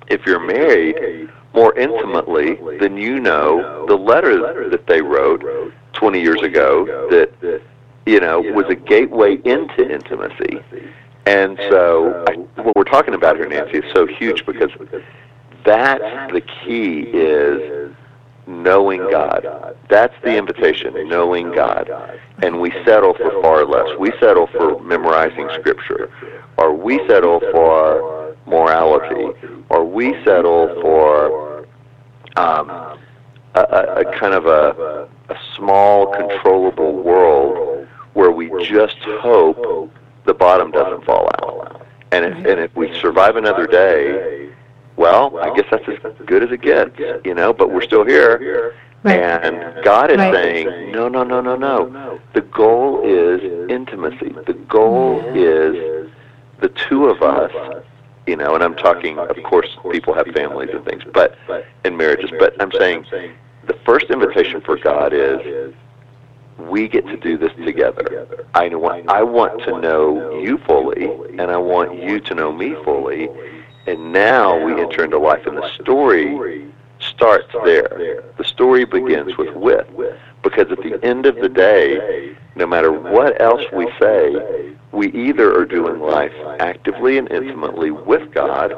if 0.09 0.27
you're 0.27 0.41
married 0.41 1.29
more 1.55 1.77
intimately 1.79 2.59
than 2.79 2.97
you 2.97 3.21
know 3.21 3.87
the 3.87 3.97
letter 3.97 4.69
that 4.69 4.87
they 4.87 5.01
wrote 5.01 5.43
20 5.93 6.21
years 6.21 6.43
ago 6.43 7.09
that 7.11 7.63
you 8.07 8.21
know 8.21 8.41
was 8.41 8.67
a 8.69 8.75
gateway 8.75 9.37
into 9.45 9.89
intimacy. 9.89 10.61
And 11.27 11.59
so 11.69 12.25
I, 12.29 12.33
what 12.63 12.75
we're 12.75 12.85
talking 12.85 13.15
about 13.15 13.37
here, 13.37 13.47
Nancy, 13.47 13.79
is 13.79 13.85
so 13.95 14.07
huge 14.07 14.45
because 14.47 14.71
that's 15.64 16.33
the 16.33 16.40
key 16.40 17.01
is 17.12 17.94
knowing 18.46 19.01
God. 19.11 19.77
That's 19.88 20.14
the 20.23 20.37
invitation, 20.37 21.09
knowing 21.09 21.53
God. 21.53 21.90
And 22.42 22.61
we 22.61 22.70
settle 22.85 23.14
for 23.14 23.31
far 23.42 23.64
less. 23.64 23.99
We 23.99 24.12
settle 24.20 24.46
for 24.49 24.81
memorizing 24.83 25.49
Scripture, 25.59 26.11
or 26.57 26.75
we 26.75 26.99
settle 27.07 27.40
for 27.53 28.37
morality, 28.46 29.57
or 29.68 29.85
we 29.85 30.12
settle 30.25 30.68
for 30.81 31.66
um, 32.37 32.70
a, 33.55 33.61
a, 33.61 34.01
a 34.01 34.18
kind 34.18 34.35
of 34.35 34.46
a, 34.46 35.09
a 35.29 35.38
small, 35.57 36.07
controllable 36.14 37.03
world 37.03 37.87
where 38.14 38.31
we 38.31 38.51
just 38.64 38.99
hope 39.20 39.92
the 40.25 40.35
bottom 40.35 40.70
doesn't 40.70 41.05
fall 41.05 41.29
out. 41.42 41.87
And 42.12 42.25
if, 42.25 42.37
and 42.38 42.61
if 42.61 42.75
we 42.75 42.92
survive 43.01 43.37
another 43.37 43.66
day, 43.66 44.51
well, 45.01 45.39
I 45.39 45.57
guess 45.57 45.65
that's 45.71 45.89
as 45.89 46.27
good 46.27 46.43
as 46.43 46.51
it 46.53 46.61
gets, 46.61 46.91
you 47.25 47.35
know, 47.35 47.55
but 47.55 47.73
we're 47.73 47.81
still 47.83 48.05
here. 48.05 48.75
Right. 49.03 49.19
And 49.19 49.83
God 49.83 50.11
is 50.11 50.19
Right. 50.19 50.35
saying, 50.35 50.93
no, 50.93 51.09
no, 51.09 51.25
no, 51.25 51.41
no, 51.41 51.57
no. 51.57 52.21
The 52.35 52.43
goal 52.43 53.01
is 53.03 53.41
intimacy. 53.71 54.35
The 54.47 54.53
goal 54.53 55.23
is 55.35 56.11
the 56.61 56.69
two 56.69 57.07
of 57.07 57.23
us, 57.23 57.51
you 58.27 58.37
know, 58.37 58.55
and 58.55 58.63
I'm 58.63 58.75
talking, 58.75 59.19
of 59.19 59.43
course, 59.43 59.71
people 59.91 60.13
have 60.13 60.27
families 60.35 60.69
and 60.75 60.85
things, 60.85 61.03
but 61.15 61.35
in 61.87 61.97
marriages, 61.97 62.31
but 62.39 62.55
I'm 62.61 62.71
saying 62.73 63.07
the 63.67 63.75
first 63.87 64.07
invitation 64.11 64.61
for 64.61 64.77
God 64.77 65.15
is 65.15 65.73
we 66.59 66.89
get 66.89 67.07
to 67.07 67.17
do 67.17 67.39
this 67.39 67.53
together. 67.65 68.27
I 68.53 68.69
want, 68.69 69.09
I 69.09 69.23
want 69.23 69.63
to 69.63 69.81
know 69.81 70.39
you 70.41 70.59
fully, 70.67 71.05
and 71.39 71.51
I 71.51 71.57
want 71.57 71.95
you 72.03 72.21
to 72.21 72.35
know 72.35 72.53
me 72.53 72.75
fully. 72.85 73.31
And 73.90 74.12
now 74.12 74.57
we 74.64 74.81
enter 74.81 75.03
into 75.03 75.18
life, 75.18 75.44
and 75.46 75.57
the 75.57 75.68
story 75.83 76.64
starts 77.00 77.53
there. 77.64 78.22
The 78.38 78.44
story 78.44 78.85
begins 78.85 79.37
with 79.37 79.57
with, 79.57 79.88
because 80.44 80.70
at 80.70 80.79
the 80.79 81.05
end 81.05 81.26
of 81.26 81.35
the 81.35 81.48
day, 81.48 82.37
no 82.55 82.68
matter 82.68 82.92
what 82.92 83.40
else 83.42 83.62
we 83.72 83.90
say, 84.00 84.76
we 84.92 85.09
either 85.11 85.53
are 85.59 85.64
doing 85.64 86.00
life 86.00 86.33
actively 86.61 87.18
and 87.18 87.29
intimately 87.33 87.90
with 87.90 88.31
God, 88.33 88.72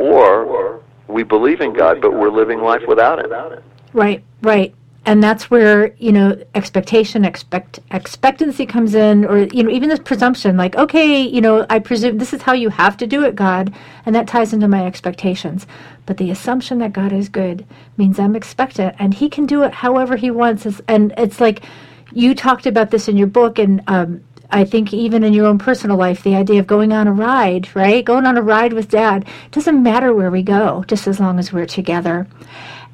or 0.00 0.80
we 1.06 1.22
believe 1.22 1.60
in 1.60 1.72
God, 1.72 2.00
but 2.00 2.12
we're 2.12 2.28
living 2.28 2.62
life 2.62 2.82
without 2.88 3.24
Him. 3.24 3.62
Right, 3.92 4.24
right. 4.40 4.74
And 5.04 5.20
that's 5.20 5.50
where, 5.50 5.94
you 5.96 6.12
know, 6.12 6.40
expectation, 6.54 7.24
expect 7.24 7.80
expectancy 7.90 8.66
comes 8.66 8.94
in, 8.94 9.24
or, 9.24 9.38
you 9.38 9.64
know, 9.64 9.70
even 9.70 9.88
this 9.88 9.98
presumption, 9.98 10.56
like, 10.56 10.76
okay, 10.76 11.20
you 11.20 11.40
know, 11.40 11.66
I 11.68 11.80
presume 11.80 12.18
this 12.18 12.32
is 12.32 12.42
how 12.42 12.52
you 12.52 12.68
have 12.68 12.96
to 12.98 13.06
do 13.06 13.24
it, 13.24 13.34
God, 13.34 13.74
and 14.06 14.14
that 14.14 14.28
ties 14.28 14.52
into 14.52 14.68
my 14.68 14.86
expectations. 14.86 15.66
But 16.06 16.18
the 16.18 16.30
assumption 16.30 16.78
that 16.78 16.92
God 16.92 17.12
is 17.12 17.28
good 17.28 17.66
means 17.96 18.20
I'm 18.20 18.36
expectant 18.36 18.94
and 19.00 19.12
He 19.12 19.28
can 19.28 19.44
do 19.44 19.64
it 19.64 19.72
however 19.72 20.14
He 20.14 20.30
wants. 20.30 20.66
And 20.86 21.12
it's 21.16 21.40
like 21.40 21.64
you 22.12 22.34
talked 22.34 22.66
about 22.66 22.92
this 22.92 23.08
in 23.08 23.16
your 23.16 23.26
book, 23.26 23.58
and 23.58 23.82
um, 23.88 24.22
I 24.50 24.64
think 24.64 24.94
even 24.94 25.24
in 25.24 25.32
your 25.32 25.46
own 25.46 25.58
personal 25.58 25.96
life, 25.96 26.22
the 26.22 26.36
idea 26.36 26.60
of 26.60 26.68
going 26.68 26.92
on 26.92 27.08
a 27.08 27.12
ride, 27.12 27.74
right? 27.74 28.04
Going 28.04 28.26
on 28.26 28.36
a 28.36 28.42
ride 28.42 28.72
with 28.72 28.88
dad. 28.88 29.26
Doesn't 29.50 29.82
matter 29.82 30.14
where 30.14 30.30
we 30.30 30.42
go, 30.42 30.84
just 30.86 31.08
as 31.08 31.18
long 31.18 31.40
as 31.40 31.52
we're 31.52 31.66
together. 31.66 32.28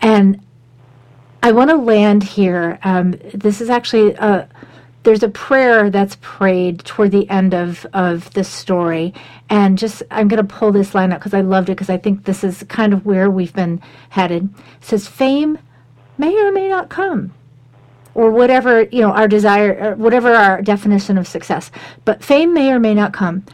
And 0.01 0.41
I 1.43 1.53
want 1.53 1.71
to 1.71 1.77
land 1.77 2.25
here. 2.25 2.79
Um, 2.83 3.13
this 3.33 3.61
is 3.61 3.71
actually 3.71 4.15
a, 4.15 4.49
there's 5.05 5.23
a 5.23 5.29
prayer 5.29 5.89
that's 5.89 6.17
prayed 6.21 6.81
toward 6.81 7.13
the 7.13 7.29
end 7.31 7.55
of 7.55 7.87
of 7.93 8.33
this 8.35 8.49
story, 8.49 9.15
and 9.49 9.79
just 9.79 10.03
I'm 10.11 10.29
going 10.29 10.45
to 10.45 10.55
pull 10.55 10.73
this 10.73 10.95
line 10.95 11.13
up 11.13 11.21
because 11.21 11.35
I 11.35 11.41
loved 11.43 11.69
it 11.69 11.73
because 11.73 11.91
I 11.91 11.97
think 11.97 12.25
this 12.25 12.43
is 12.43 12.65
kind 12.65 12.93
of 12.93 13.07
where 13.07 13.31
we've 13.31 13.55
been 13.55 13.81
headed. 14.11 14.51
It 14.79 14.85
says, 14.85 15.07
"Fame 15.07 15.59
may 16.19 16.37
or 16.37 16.53
may 16.53 16.69
not 16.69 16.89
come." 16.89 17.33
Or 18.15 18.33
whatever 18.33 18.83
you 18.83 19.01
know, 19.03 19.13
our 19.13 19.29
desire, 19.29 19.93
or 19.93 19.95
whatever 19.95 20.35
our 20.35 20.61
definition 20.61 21.17
of 21.19 21.29
success. 21.29 21.71
But 22.05 22.25
fame 22.25 22.53
may 22.53 22.73
or 22.73 22.81
may 22.81 22.95
not 22.95 23.13
come. 23.13 23.45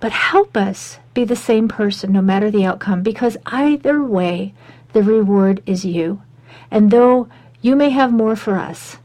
But 0.00 0.12
help 0.12 0.56
us 0.56 0.98
be 1.14 1.24
the 1.24 1.36
same 1.36 1.68
person 1.68 2.12
no 2.12 2.20
matter 2.20 2.50
the 2.50 2.66
outcome, 2.66 3.02
because 3.02 3.38
either 3.46 4.02
way, 4.02 4.52
the 4.92 5.02
reward 5.02 5.62
is 5.64 5.86
you. 5.86 6.20
And 6.70 6.90
though 6.90 7.28
you 7.60 7.76
may 7.76 7.90
have 7.90 8.12
more 8.12 8.36
for 8.36 8.56
us, 8.56 8.98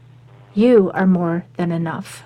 you 0.54 0.90
are 0.94 1.06
more 1.06 1.44
than 1.56 1.72
enough. 1.72 2.22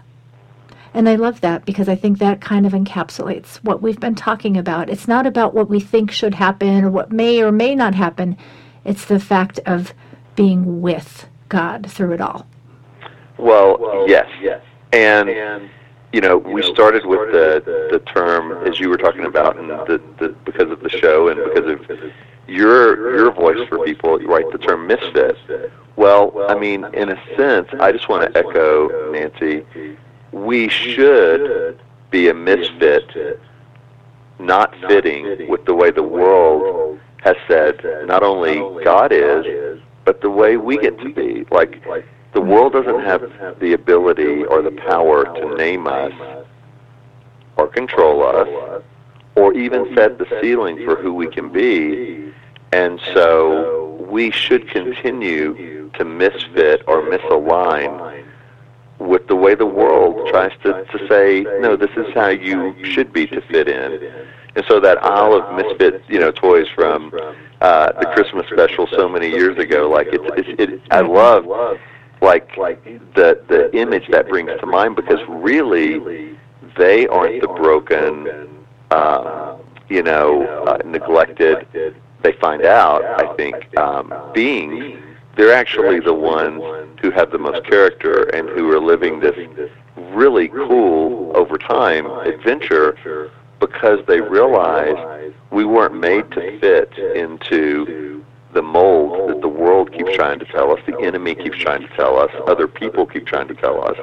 And 0.95 1.09
I 1.09 1.15
love 1.15 1.41
that 1.43 1.65
because 1.65 1.89
I 1.89 1.95
think 1.95 2.19
that 2.19 2.41
kind 2.41 2.67
of 2.67 2.73
encapsulates 2.73 3.57
what 3.57 3.83
we've 3.83 4.01
been 4.01 4.15
talking 4.15 4.57
about. 4.57 4.91
It's 4.91 5.07
not 5.07 5.27
about 5.27 5.55
what 5.55 5.69
we 5.69 5.81
think 5.81 6.11
should 6.11 6.35
happen 6.35 6.85
or 6.85 6.91
what 6.91 7.13
may 7.13 7.43
or 7.43 7.53
may 7.53 7.75
not 7.75 7.95
happen, 7.95 8.37
it's 8.85 9.05
the 9.05 9.21
fact 9.21 9.61
of 9.67 9.93
being 10.35 10.81
with 10.81 11.29
God 11.49 11.91
through 11.91 12.13
it 12.13 12.21
all. 12.21 12.47
Well, 13.39 14.07
yes. 14.09 14.27
yes. 14.41 14.63
And 14.93 15.29
you 16.13 16.21
know, 16.23 16.39
we 16.39 16.63
started 16.63 17.05
with 17.05 17.33
the 17.33 17.63
the 17.93 17.99
term 18.01 18.67
as 18.67 18.81
you 18.81 18.89
were 18.89 18.97
talking 18.97 19.27
about, 19.27 19.59
and 19.59 19.69
the, 19.69 20.01
the 20.19 20.31
because 20.45 20.71
of 20.71 20.81
the 20.81 20.89
show 20.89 21.29
and 21.29 21.39
because 21.45 21.71
of 21.71 21.87
your 22.49 23.15
your 23.17 23.31
voice 23.33 23.69
for 23.69 23.85
people, 23.85 24.21
you 24.21 24.29
write 24.29 24.51
the 24.51 24.59
term 24.59 24.87
misfit. 24.87 25.37
Well, 25.97 26.33
I 26.49 26.59
mean, 26.59 26.87
in 26.95 27.11
a 27.11 27.37
sense, 27.37 27.69
I 27.81 27.93
just 27.93 28.09
want 28.09 28.33
to 28.33 28.39
echo 28.39 29.11
Nancy. 29.13 29.65
We 30.33 30.69
should 30.69 31.79
be 32.11 32.29
a 32.29 32.35
misfit, 32.35 33.41
not 34.39 34.75
fitting 34.87 35.49
with 35.49 35.65
the 35.65 35.75
way 35.75 35.91
the 35.91 36.03
world 36.03 36.99
has 37.23 37.37
said 37.47 37.85
not 38.07 38.23
only 38.23 38.57
God 38.85 39.13
is, 39.13 39.81
but 40.05 40.21
the 40.21 40.31
way 40.31 40.57
we 40.57 40.79
get 40.79 40.99
to 41.01 41.13
be. 41.13 41.45
Like 41.51 41.83
the 42.33 42.41
world 42.41 42.73
doesn't 42.73 43.01
have 43.01 43.59
the 43.59 43.73
ability 43.73 44.45
or 44.45 44.63
the 44.63 44.71
power 44.71 45.25
to 45.25 45.55
name 45.57 45.87
us 45.87 46.13
or 47.57 47.67
control 47.67 48.25
us 48.25 48.83
or 49.35 49.55
even 49.55 49.95
set 49.95 50.19
the 50.19 50.27
ceiling 50.41 50.85
for 50.85 50.97
who 50.97 51.13
we 51.13 51.29
can 51.29 51.51
be. 51.51 52.28
And 52.73 53.01
so 53.15 54.07
we 54.11 54.31
should 54.31 54.69
continue 54.69 55.91
to 55.95 56.05
misfit 56.05 56.83
or 56.87 57.03
misalign 57.03 58.25
with 58.99 59.27
the 59.29 59.37
way 59.37 59.55
the 59.55 59.67
world 59.67 60.29
tries 60.29 60.53
to, 60.63 60.85
to 60.85 61.09
say, 61.09 61.47
no, 61.61 61.77
this 61.77 61.91
is 61.97 62.13
how 62.15 62.29
you 62.29 62.75
should 62.85 63.13
be 63.13 63.27
to 63.29 63.41
fit 63.43 63.69
in. 63.69 64.13
And 64.57 64.65
so 64.67 64.81
that 64.81 65.03
isle 65.05 65.35
of 65.35 65.57
misfit, 65.57 66.03
you 66.09 66.19
know, 66.19 66.33
toys 66.33 66.67
from 66.75 67.13
uh, 67.61 67.93
the 67.93 68.07
Christmas 68.07 68.47
special 68.49 68.87
so 68.89 69.09
many 69.09 69.29
years 69.29 69.57
ago, 69.59 69.89
like 69.89 70.09
it's, 70.11 70.49
it's 70.49 70.61
it, 70.61 70.83
I 70.91 71.01
love 71.01 71.47
like 72.21 72.55
the 73.15 73.41
the 73.49 73.71
image 73.77 74.09
that 74.09 74.29
brings 74.29 74.51
to 74.61 74.67
mind 74.67 74.97
because 74.97 75.21
really 75.29 76.37
they 76.77 77.07
aren't 77.07 77.41
the 77.41 77.49
broken, 77.49 78.49
uh, 78.91 79.57
you 79.89 80.03
know, 80.03 80.45
uh, 80.67 80.79
neglected. 80.85 81.67
They 82.23 82.33
find 82.33 82.65
out, 82.65 83.03
I 83.05 83.35
think, 83.35 83.77
um, 83.79 84.13
beings. 84.35 85.03
They're 85.37 85.55
actually 85.55 86.01
the 86.01 86.15
ones 86.15 86.61
who 87.01 87.11
have 87.13 87.31
the 87.31 87.39
most 87.39 87.65
character 87.65 88.25
and 88.35 88.49
who 88.49 88.73
are 88.73 88.81
living 88.81 89.21
this 89.21 89.71
really 89.97 90.49
cool 90.49 91.37
over 91.37 91.57
time 91.59 92.07
adventure 92.07 93.31
because 93.61 94.05
they 94.07 94.21
realize 94.21 95.33
we 95.51 95.65
weren't 95.65 95.95
made 95.95 96.31
to 96.33 96.59
fit 96.59 96.97
into 96.99 98.25
the 98.53 98.63
mold 98.63 99.31
that 99.31 99.41
the 99.41 99.49
world 99.49 99.93
keeps 99.93 100.13
trying 100.15 100.39
to 100.39 100.45
tell 100.47 100.73
us, 100.73 100.81
the 100.87 100.99
enemy 101.01 101.35
keeps 101.35 101.59
trying 101.59 101.83
to 101.83 101.89
tell 101.95 102.19
us, 102.19 102.31
other 102.47 102.67
people 102.67 103.07
keep 103.07 103.27
trying 103.27 103.47
to 103.49 103.55
tell 103.55 103.87
us. 103.87 103.97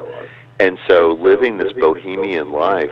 And 0.60 0.78
so 0.88 1.14
living 1.20 1.58
this 1.58 1.74
bohemian 1.74 2.52
life 2.52 2.92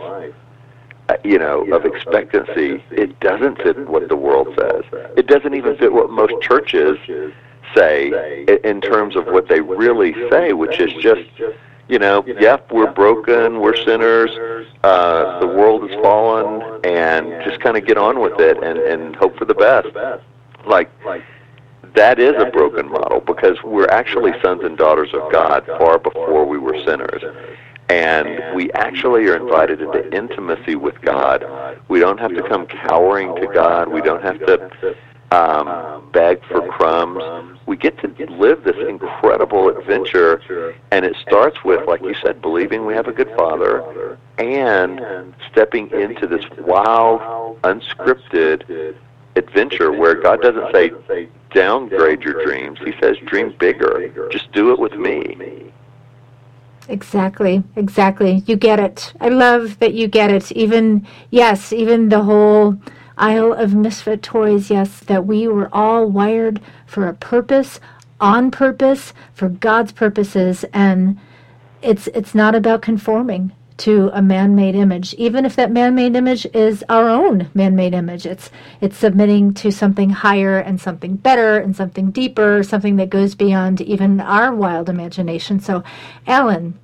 you 1.24 1.38
know, 1.38 1.64
of 1.74 1.86
expectancy, 1.86 2.84
it 2.92 3.20
doesn't 3.20 3.62
fit 3.62 3.78
what 3.88 4.08
the 4.08 4.16
world 4.16 4.48
says. 4.58 4.84
It 5.18 5.28
doesn't 5.28 5.54
even 5.54 5.76
fit 5.78 5.92
what 5.92 6.10
most 6.10 6.34
churches 6.42 6.98
say 7.76 8.46
in 8.64 8.82
terms 8.82 9.16
of 9.16 9.26
what 9.28 9.48
they 9.48 9.62
really 9.62 10.14
say, 10.30 10.54
which 10.54 10.80
is 10.80 10.94
just, 11.02 11.22
you 11.90 12.00
know, 12.00 12.24
yep, 12.40 12.72
we're 12.72 12.92
broken, 12.92 13.60
we're 13.60 13.76
sinners, 13.76 14.32
uh, 14.84 15.40
the 15.40 15.48
world 15.48 15.90
has 15.90 16.00
fallen, 16.02 16.80
and 16.86 17.44
just 17.44 17.60
kind 17.60 17.78
of 17.78 17.86
get 17.86 17.98
on 17.98 18.20
with 18.20 18.40
it 18.40 18.58
and, 18.64 18.78
and 18.80 19.16
hope 19.16 19.38
for 19.38 19.46
the 19.46 19.54
best. 19.56 19.88
Like, 20.66 20.90
that 21.96 22.18
is 22.20 22.34
a 22.42 22.46
broken 22.50 22.90
model 22.90 23.20
because 23.20 23.62
we're 23.64 23.90
actually 23.90 24.32
sons 24.42 24.64
and 24.64 24.78
daughters 24.78 25.14
of 25.14 25.32
God 25.32 25.66
far 25.66 26.00
before 26.00 26.46
we 26.46 26.58
were 26.58 26.78
sinners. 26.86 27.22
And 27.90 28.56
we 28.56 28.72
actually 28.74 29.28
are 29.28 29.36
invited 29.36 29.82
into 29.82 30.16
intimacy 30.16 30.76
with 30.76 31.00
God. 31.02 31.46
We 31.90 32.00
don't 32.00 32.20
have 32.20 32.34
to 32.34 32.42
come 32.48 32.66
cowering 32.66 33.36
to 33.36 33.48
God. 33.48 33.90
We 33.90 34.02
don't 34.02 34.24
have 34.24 34.40
to 34.46 34.96
um, 35.32 36.10
beg 36.12 36.44
for 36.46 36.68
crumbs. 36.70 37.60
We 37.66 37.78
get 37.78 37.98
to 38.00 38.08
live 38.32 38.64
this 38.64 38.78
incredible 38.88 39.70
adventure, 39.70 40.76
and 40.92 41.06
it 41.06 41.16
starts 41.18 41.64
with, 41.64 41.88
like 41.88 42.02
you 42.02 42.16
said, 42.24 42.42
believing 42.42 42.86
we 42.86 42.94
have 42.94 43.08
a 43.08 43.14
good 43.14 43.32
Father 43.36 44.18
and 44.38 45.34
stepping 45.52 45.90
into 45.92 46.28
this 46.28 46.46
wild, 46.60 47.62
unscripted 47.62 48.96
adventure 49.36 49.92
where 49.92 50.16
God 50.16 50.42
doesn't 50.42 50.72
say, 50.72 51.28
downgrade 51.52 52.22
your 52.22 52.44
dreams. 52.44 52.80
He 52.84 52.94
says, 53.02 53.18
dream 53.26 53.54
bigger. 53.60 54.30
Just 54.32 54.52
do 54.52 54.72
it 54.72 54.80
with 54.80 54.94
me. 54.94 55.72
Exactly, 56.88 57.64
exactly. 57.76 58.44
You 58.46 58.56
get 58.56 58.80
it. 58.80 59.14
I 59.22 59.30
love 59.30 59.80
that 59.80 59.94
you 59.94 60.08
get 60.08 60.32
it. 60.32 60.52
Even, 60.52 61.08
yes, 61.30 61.72
even 61.72 62.10
the 62.10 62.24
whole 62.24 62.78
Isle 63.18 63.54
of 63.54 63.74
misfit 63.76 64.24
toys, 64.24 64.70
yes, 64.70 65.00
that 65.02 65.26
we 65.26 65.48
were 65.48 65.70
all 65.72 66.10
wired 66.10 66.60
for 66.86 67.08
a 67.08 67.14
purpose, 67.14 67.80
on 68.20 68.52
purpose, 68.52 69.14
for 69.34 69.50
God's 69.50 69.92
purposes, 69.92 70.66
and 70.74 71.20
it's 71.82 72.08
it's 72.08 72.34
not 72.34 72.56
about 72.56 72.82
conforming 72.82 73.52
to 73.78 74.10
a 74.14 74.22
man-made 74.22 74.76
image 74.76 75.14
even 75.16 75.46
if 75.46 75.56
that 75.56 75.72
man-made 75.72 76.16
image 76.16 76.46
is 76.54 76.84
our 76.90 77.10
own 77.10 77.50
man-made 77.54 77.94
image. 77.94 78.26
It's 78.26 78.50
it's 78.82 78.98
submitting 78.98 79.54
to 79.56 79.72
something 79.72 80.10
higher 80.10 80.60
and 80.60 80.80
something 80.80 81.16
better 81.16 81.58
and 81.58 81.76
something 81.76 82.12
deeper 82.12 82.64
something 82.64 82.96
that 82.98 83.10
goes 83.10 83.36
beyond 83.36 83.82
even 83.82 84.20
our 84.20 84.54
wild 84.54 84.90
imagination. 84.90 85.60
So 85.60 85.84
Allen 86.28 86.80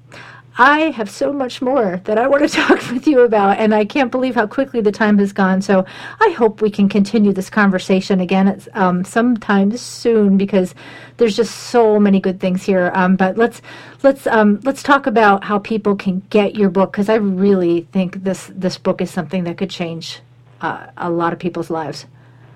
I 0.59 0.91
have 0.91 1.09
so 1.09 1.31
much 1.31 1.61
more 1.61 2.01
that 2.03 2.17
I 2.17 2.27
want 2.27 2.43
to 2.43 2.49
talk 2.55 2.91
with 2.91 3.07
you 3.07 3.21
about, 3.21 3.59
and 3.59 3.73
I 3.73 3.85
can't 3.85 4.11
believe 4.11 4.35
how 4.35 4.45
quickly 4.45 4.81
the 4.81 4.91
time 4.91 5.17
has 5.19 5.31
gone. 5.31 5.61
So 5.61 5.85
I 6.19 6.35
hope 6.37 6.61
we 6.61 6.69
can 6.69 6.89
continue 6.89 7.31
this 7.31 7.49
conversation 7.49 8.19
again 8.19 8.49
at, 8.49 8.67
um, 8.75 9.05
sometime 9.05 9.75
soon 9.77 10.37
because 10.37 10.75
there's 11.15 11.37
just 11.37 11.55
so 11.55 11.97
many 11.97 12.19
good 12.19 12.41
things 12.41 12.61
here. 12.61 12.91
Um, 12.93 13.15
but 13.15 13.37
let's 13.37 13.61
let's 14.03 14.27
um, 14.27 14.59
let's 14.63 14.83
talk 14.83 15.07
about 15.07 15.45
how 15.45 15.59
people 15.59 15.95
can 15.95 16.23
get 16.29 16.55
your 16.55 16.69
book 16.69 16.91
because 16.91 17.07
I 17.07 17.15
really 17.15 17.87
think 17.93 18.25
this 18.25 18.51
this 18.53 18.77
book 18.77 18.99
is 18.99 19.09
something 19.09 19.45
that 19.45 19.57
could 19.57 19.69
change 19.69 20.19
uh, 20.59 20.87
a 20.97 21.09
lot 21.09 21.31
of 21.31 21.39
people's 21.39 21.69
lives. 21.69 22.05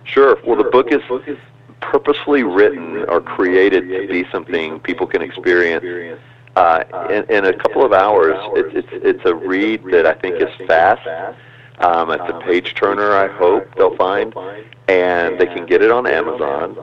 Sure. 0.03 0.37
Well, 0.45 0.57
the 0.57 0.69
book 0.69 0.91
is 0.91 1.01
purposely 1.79 2.43
written 2.43 3.05
or 3.07 3.21
created 3.21 3.87
to 3.87 4.07
be 4.09 4.29
something 4.29 4.81
people 4.81 5.07
can 5.07 5.21
experience 5.21 6.19
uh, 6.55 6.83
in, 7.09 7.23
in 7.29 7.45
a 7.45 7.53
couple 7.53 7.85
of 7.85 7.93
hours. 7.93 8.35
It's, 8.55 8.87
it's, 8.91 9.03
it's 9.05 9.25
a 9.25 9.33
read 9.33 9.83
that 9.91 10.05
I 10.05 10.13
think 10.13 10.41
is 10.41 10.49
fast. 10.67 11.07
Um, 11.79 12.11
it's 12.11 12.23
a 12.27 12.39
page 12.41 12.75
turner, 12.75 13.13
I 13.13 13.27
hope 13.27 13.67
they'll 13.75 13.95
find, 13.97 14.33
and 14.87 15.39
they 15.39 15.47
can 15.47 15.65
get 15.65 15.81
it 15.81 15.91
on 15.91 16.05
Amazon. 16.05 16.77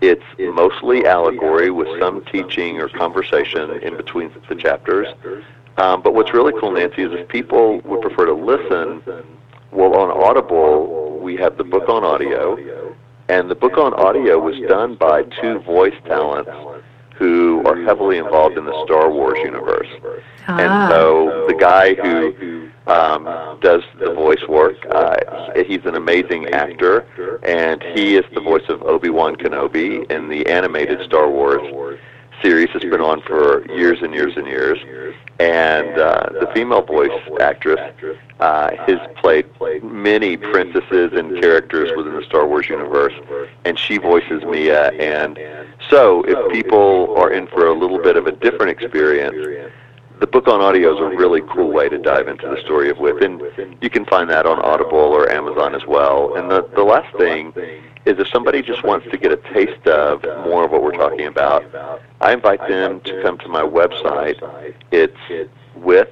It's 0.00 0.24
mostly 0.38 1.06
allegory 1.06 1.70
with 1.70 1.88
some 2.00 2.24
teaching 2.26 2.80
or 2.80 2.88
conversation 2.88 3.70
in 3.82 3.96
between 3.96 4.32
the 4.48 4.56
chapters. 4.56 5.06
Um, 5.76 6.02
but 6.02 6.14
what's 6.14 6.34
really 6.34 6.52
cool, 6.60 6.72
Nancy, 6.72 7.02
is 7.02 7.12
if 7.12 7.28
people 7.28 7.80
would 7.82 8.00
prefer 8.02 8.26
to 8.26 8.34
listen, 8.34 9.02
well, 9.70 9.94
on 9.96 10.10
Audible, 10.10 11.18
we 11.20 11.36
have 11.36 11.56
the 11.56 11.64
book 11.64 11.88
on 11.88 12.04
audio, 12.04 12.94
and 13.28 13.50
the 13.50 13.54
book 13.54 13.78
on 13.78 13.94
audio 13.94 14.38
was 14.38 14.56
done 14.68 14.96
by 14.96 15.22
two 15.40 15.60
voice 15.60 15.94
talents 16.04 16.50
who 17.16 17.62
are 17.64 17.80
heavily 17.82 18.18
involved 18.18 18.58
in 18.58 18.64
the 18.64 18.84
Star 18.84 19.10
Wars 19.10 19.38
universe. 19.42 19.88
Ah. 20.48 20.58
And 20.58 20.90
so 20.90 21.46
the 21.48 21.54
guy 21.54 21.94
who 21.94 22.70
um, 22.86 23.24
does 23.60 23.82
the 23.98 24.12
voice 24.12 24.42
work, 24.48 24.76
uh, 24.90 25.16
he's 25.66 25.84
an 25.84 25.94
amazing 25.94 26.48
actor, 26.48 27.06
and 27.44 27.82
he 27.96 28.16
is 28.16 28.24
the 28.34 28.40
voice 28.40 28.64
of 28.68 28.82
Obi 28.82 29.10
Wan 29.10 29.36
Kenobi 29.36 30.10
in 30.10 30.28
the 30.28 30.46
animated 30.46 31.04
Star 31.06 31.30
Wars 31.30 31.62
series 32.42 32.68
that's 32.72 32.84
been 32.84 33.00
on 33.00 33.22
for 33.22 33.64
years 33.72 33.98
and 34.02 34.12
years 34.12 34.36
and 34.36 34.46
years. 34.46 34.78
And 35.40 35.98
uh, 35.98 36.28
the 36.40 36.48
female 36.54 36.82
voice 36.82 37.10
actress 37.40 37.80
uh, 38.38 38.70
has 38.86 38.98
played 39.16 39.46
many 39.82 40.36
princesses 40.36 41.12
and 41.12 41.40
characters 41.40 41.90
within 41.96 42.14
the 42.14 42.22
Star 42.22 42.46
Wars 42.46 42.68
universe, 42.68 43.14
and 43.64 43.78
she 43.78 43.98
voices 43.98 44.44
Mia. 44.44 44.90
And 44.92 45.38
so, 45.90 46.22
if 46.22 46.52
people 46.52 47.14
are 47.16 47.32
in 47.32 47.48
for 47.48 47.66
a 47.66 47.74
little 47.74 47.98
bit 47.98 48.16
of 48.16 48.26
a 48.26 48.32
different 48.32 48.70
experience, 48.70 49.72
the 50.24 50.30
book 50.30 50.48
on 50.48 50.62
audio 50.62 50.94
is 50.94 51.00
a 51.00 51.16
really 51.18 51.42
cool 51.52 51.70
way 51.70 51.86
to 51.86 51.98
dive 51.98 52.28
into 52.28 52.48
the 52.48 52.58
story 52.64 52.88
of 52.88 52.96
Within. 52.96 53.42
and 53.58 53.76
you 53.82 53.90
can 53.90 54.06
find 54.06 54.30
that 54.30 54.46
on 54.46 54.58
Audible 54.60 54.96
or 54.96 55.30
Amazon 55.30 55.74
as 55.74 55.84
well. 55.86 56.34
And 56.36 56.50
the, 56.50 56.66
the 56.74 56.82
last 56.82 57.14
thing 57.18 57.52
is 58.06 58.18
if 58.18 58.26
somebody 58.28 58.62
just 58.62 58.82
wants 58.84 59.06
to 59.10 59.18
get 59.18 59.32
a 59.32 59.36
taste 59.52 59.86
of 59.86 60.22
more 60.46 60.64
of 60.64 60.70
what 60.70 60.82
we're 60.82 60.96
talking 60.96 61.26
about, 61.26 61.62
I 62.22 62.32
invite 62.32 62.66
them 62.66 63.02
to 63.02 63.20
come 63.22 63.36
to 63.36 63.48
my 63.48 63.60
website. 63.60 64.40
It's 64.90 65.50
with 65.74 66.08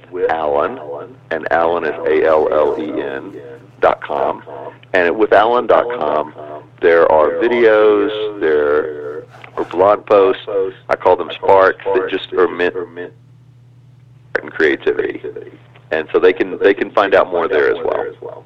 and 1.31 1.51
Allen 1.51 1.83
is 1.83 1.95
A 2.07 2.23
L 2.27 2.53
L 2.53 2.75
E 2.79 3.01
N 3.01 3.33
dot 3.79 3.99
com. 4.03 4.43
And 4.93 5.17
with 5.17 5.31
dot 5.31 5.87
com, 5.97 6.63
there 6.81 7.11
are 7.11 7.31
videos, 7.41 8.39
there 8.39 9.25
are 9.57 9.65
blog 9.71 10.05
posts. 10.05 10.45
I 10.87 10.95
call 10.97 11.15
them 11.15 11.31
sparks 11.31 11.83
that 11.83 12.09
just 12.11 12.31
are 12.33 12.47
meant 12.47 12.75
and 14.41 14.51
creativity. 14.51 15.21
And 15.91 16.07
so 16.11 16.19
they 16.19 16.33
can 16.33 16.57
they 16.59 16.73
can 16.73 16.91
find 16.91 17.13
out 17.13 17.31
more 17.31 17.47
there 17.47 17.69
as 17.69 17.83
well. 17.83 18.45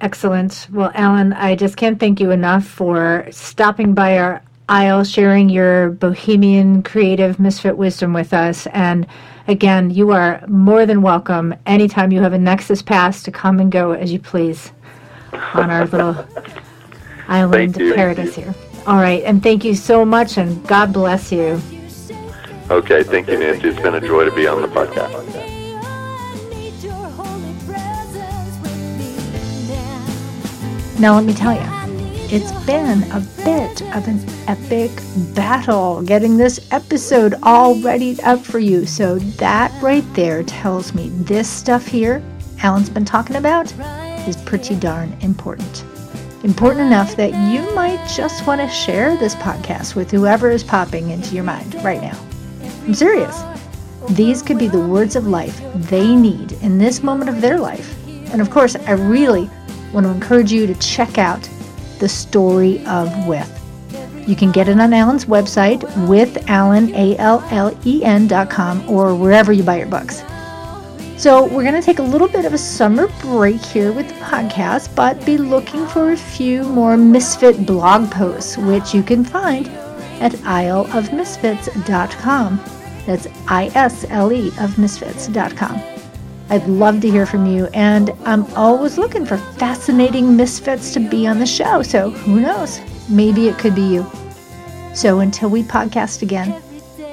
Excellent. 0.00 0.68
Well, 0.72 0.92
Allen, 0.94 1.32
I 1.32 1.56
just 1.56 1.76
can't 1.76 1.98
thank 1.98 2.20
you 2.20 2.30
enough 2.30 2.64
for 2.64 3.26
stopping 3.30 3.94
by 3.94 4.18
our 4.18 4.42
isle, 4.68 5.02
sharing 5.02 5.48
your 5.48 5.90
bohemian 5.90 6.82
creative 6.82 7.40
misfit 7.40 7.76
wisdom 7.76 8.12
with 8.12 8.32
us. 8.32 8.66
And 8.68 9.06
again, 9.48 9.90
you 9.90 10.12
are 10.12 10.44
more 10.46 10.86
than 10.86 11.02
welcome 11.02 11.54
anytime 11.66 12.12
you 12.12 12.20
have 12.20 12.32
a 12.32 12.38
Nexus 12.38 12.82
pass 12.82 13.22
to 13.24 13.32
come 13.32 13.58
and 13.58 13.72
go 13.72 13.92
as 13.92 14.12
you 14.12 14.20
please 14.20 14.70
on 15.54 15.70
our 15.70 15.86
little 15.88 16.24
island 17.26 17.74
paradise 17.74 18.36
here. 18.36 18.54
All 18.86 18.96
right. 18.96 19.22
And 19.24 19.42
thank 19.42 19.64
you 19.64 19.74
so 19.74 20.04
much, 20.04 20.38
and 20.38 20.64
God 20.66 20.92
bless 20.92 21.32
you. 21.32 21.60
Okay. 22.70 23.02
Thank 23.02 23.28
you, 23.28 23.38
Nancy. 23.38 23.68
It's 23.68 23.80
been 23.80 23.94
a 23.94 24.00
joy 24.00 24.24
to 24.24 24.30
be 24.30 24.46
on 24.46 24.62
the 24.62 24.68
podcast. 24.68 25.12
Now, 31.00 31.14
let 31.14 31.24
me 31.24 31.32
tell 31.32 31.54
you, 31.54 31.60
it's 32.30 32.52
been 32.66 33.04
a 33.12 33.20
bit 33.44 33.82
of 33.94 34.08
an 34.08 34.20
epic 34.48 34.90
battle 35.34 36.02
getting 36.02 36.36
this 36.36 36.66
episode 36.72 37.34
all 37.42 37.76
readied 37.76 38.20
up 38.20 38.40
for 38.40 38.58
you. 38.58 38.84
So, 38.84 39.18
that 39.18 39.72
right 39.80 40.04
there 40.14 40.42
tells 40.42 40.92
me 40.94 41.10
this 41.10 41.48
stuff 41.48 41.86
here 41.86 42.22
Allen's 42.60 42.90
been 42.90 43.04
talking 43.04 43.36
about 43.36 43.72
is 44.26 44.36
pretty 44.36 44.74
darn 44.74 45.16
important. 45.20 45.84
Important 46.42 46.86
enough 46.86 47.14
that 47.16 47.30
you 47.52 47.72
might 47.74 48.04
just 48.08 48.46
want 48.46 48.60
to 48.60 48.68
share 48.68 49.16
this 49.16 49.36
podcast 49.36 49.94
with 49.94 50.10
whoever 50.10 50.50
is 50.50 50.64
popping 50.64 51.10
into 51.10 51.34
your 51.34 51.44
mind 51.44 51.74
right 51.84 52.00
now. 52.00 52.18
I'm 52.88 52.94
serious. 52.94 53.44
These 54.12 54.40
could 54.40 54.58
be 54.58 54.66
the 54.66 54.80
words 54.80 55.14
of 55.14 55.26
life 55.26 55.60
they 55.74 56.16
need 56.16 56.52
in 56.62 56.78
this 56.78 57.02
moment 57.02 57.28
of 57.28 57.42
their 57.42 57.58
life. 57.58 57.94
And 58.32 58.40
of 58.40 58.48
course, 58.48 58.76
I 58.76 58.92
really 58.92 59.50
want 59.92 60.06
to 60.06 60.10
encourage 60.10 60.50
you 60.50 60.66
to 60.66 60.74
check 60.76 61.18
out 61.18 61.46
The 61.98 62.08
Story 62.08 62.82
of 62.86 63.26
With. 63.26 63.46
You 64.26 64.34
can 64.34 64.52
get 64.52 64.70
it 64.70 64.80
on 64.80 64.94
Allen's 64.94 65.26
website, 65.26 65.82
with 66.08 66.48
Allen, 66.48 66.86
dot 68.26 68.48
com, 68.48 68.88
or 68.88 69.14
wherever 69.14 69.52
you 69.52 69.62
buy 69.62 69.76
your 69.76 69.86
books. 69.86 70.22
So 71.18 71.44
we're 71.44 71.64
going 71.64 71.74
to 71.74 71.82
take 71.82 71.98
a 71.98 72.02
little 72.02 72.28
bit 72.28 72.46
of 72.46 72.54
a 72.54 72.58
summer 72.58 73.08
break 73.20 73.60
here 73.60 73.92
with 73.92 74.08
the 74.08 74.14
podcast, 74.14 74.94
but 74.94 75.26
be 75.26 75.36
looking 75.36 75.86
for 75.88 76.12
a 76.12 76.16
few 76.16 76.62
more 76.62 76.96
Misfit 76.96 77.66
blog 77.66 78.10
posts, 78.10 78.56
which 78.56 78.94
you 78.94 79.02
can 79.02 79.24
find 79.24 79.68
at 80.20 80.32
isleofmisfits.com. 80.32 82.77
That's 83.08 83.26
I-S-L-E 83.48 84.52
of 84.60 84.78
misfits.com. 84.78 85.82
I'd 86.50 86.66
love 86.66 87.00
to 87.00 87.10
hear 87.10 87.24
from 87.24 87.46
you, 87.46 87.66
and 87.72 88.10
I'm 88.26 88.44
always 88.54 88.98
looking 88.98 89.24
for 89.24 89.38
fascinating 89.38 90.36
misfits 90.36 90.92
to 90.92 91.00
be 91.00 91.26
on 91.26 91.38
the 91.38 91.46
show. 91.46 91.80
So 91.80 92.10
who 92.10 92.38
knows? 92.38 92.80
Maybe 93.08 93.48
it 93.48 93.56
could 93.56 93.74
be 93.74 93.80
you. 93.80 94.06
So 94.92 95.20
until 95.20 95.48
we 95.48 95.62
podcast 95.62 96.20
again, 96.20 96.60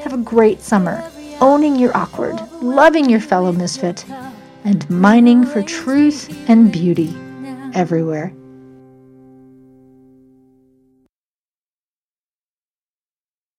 have 0.02 0.12
a 0.12 0.18
great 0.18 0.60
summer, 0.60 1.02
owning 1.40 1.78
your 1.78 1.96
awkward, 1.96 2.42
loving 2.62 3.10
your 3.10 3.22
fellow 3.22 3.54
misfit, 3.54 4.04
and 4.66 4.90
mining 4.90 5.46
for 5.46 5.64
truth 5.64 6.30
and 6.50 6.74
beauty 6.74 7.16
everywhere. 7.74 8.34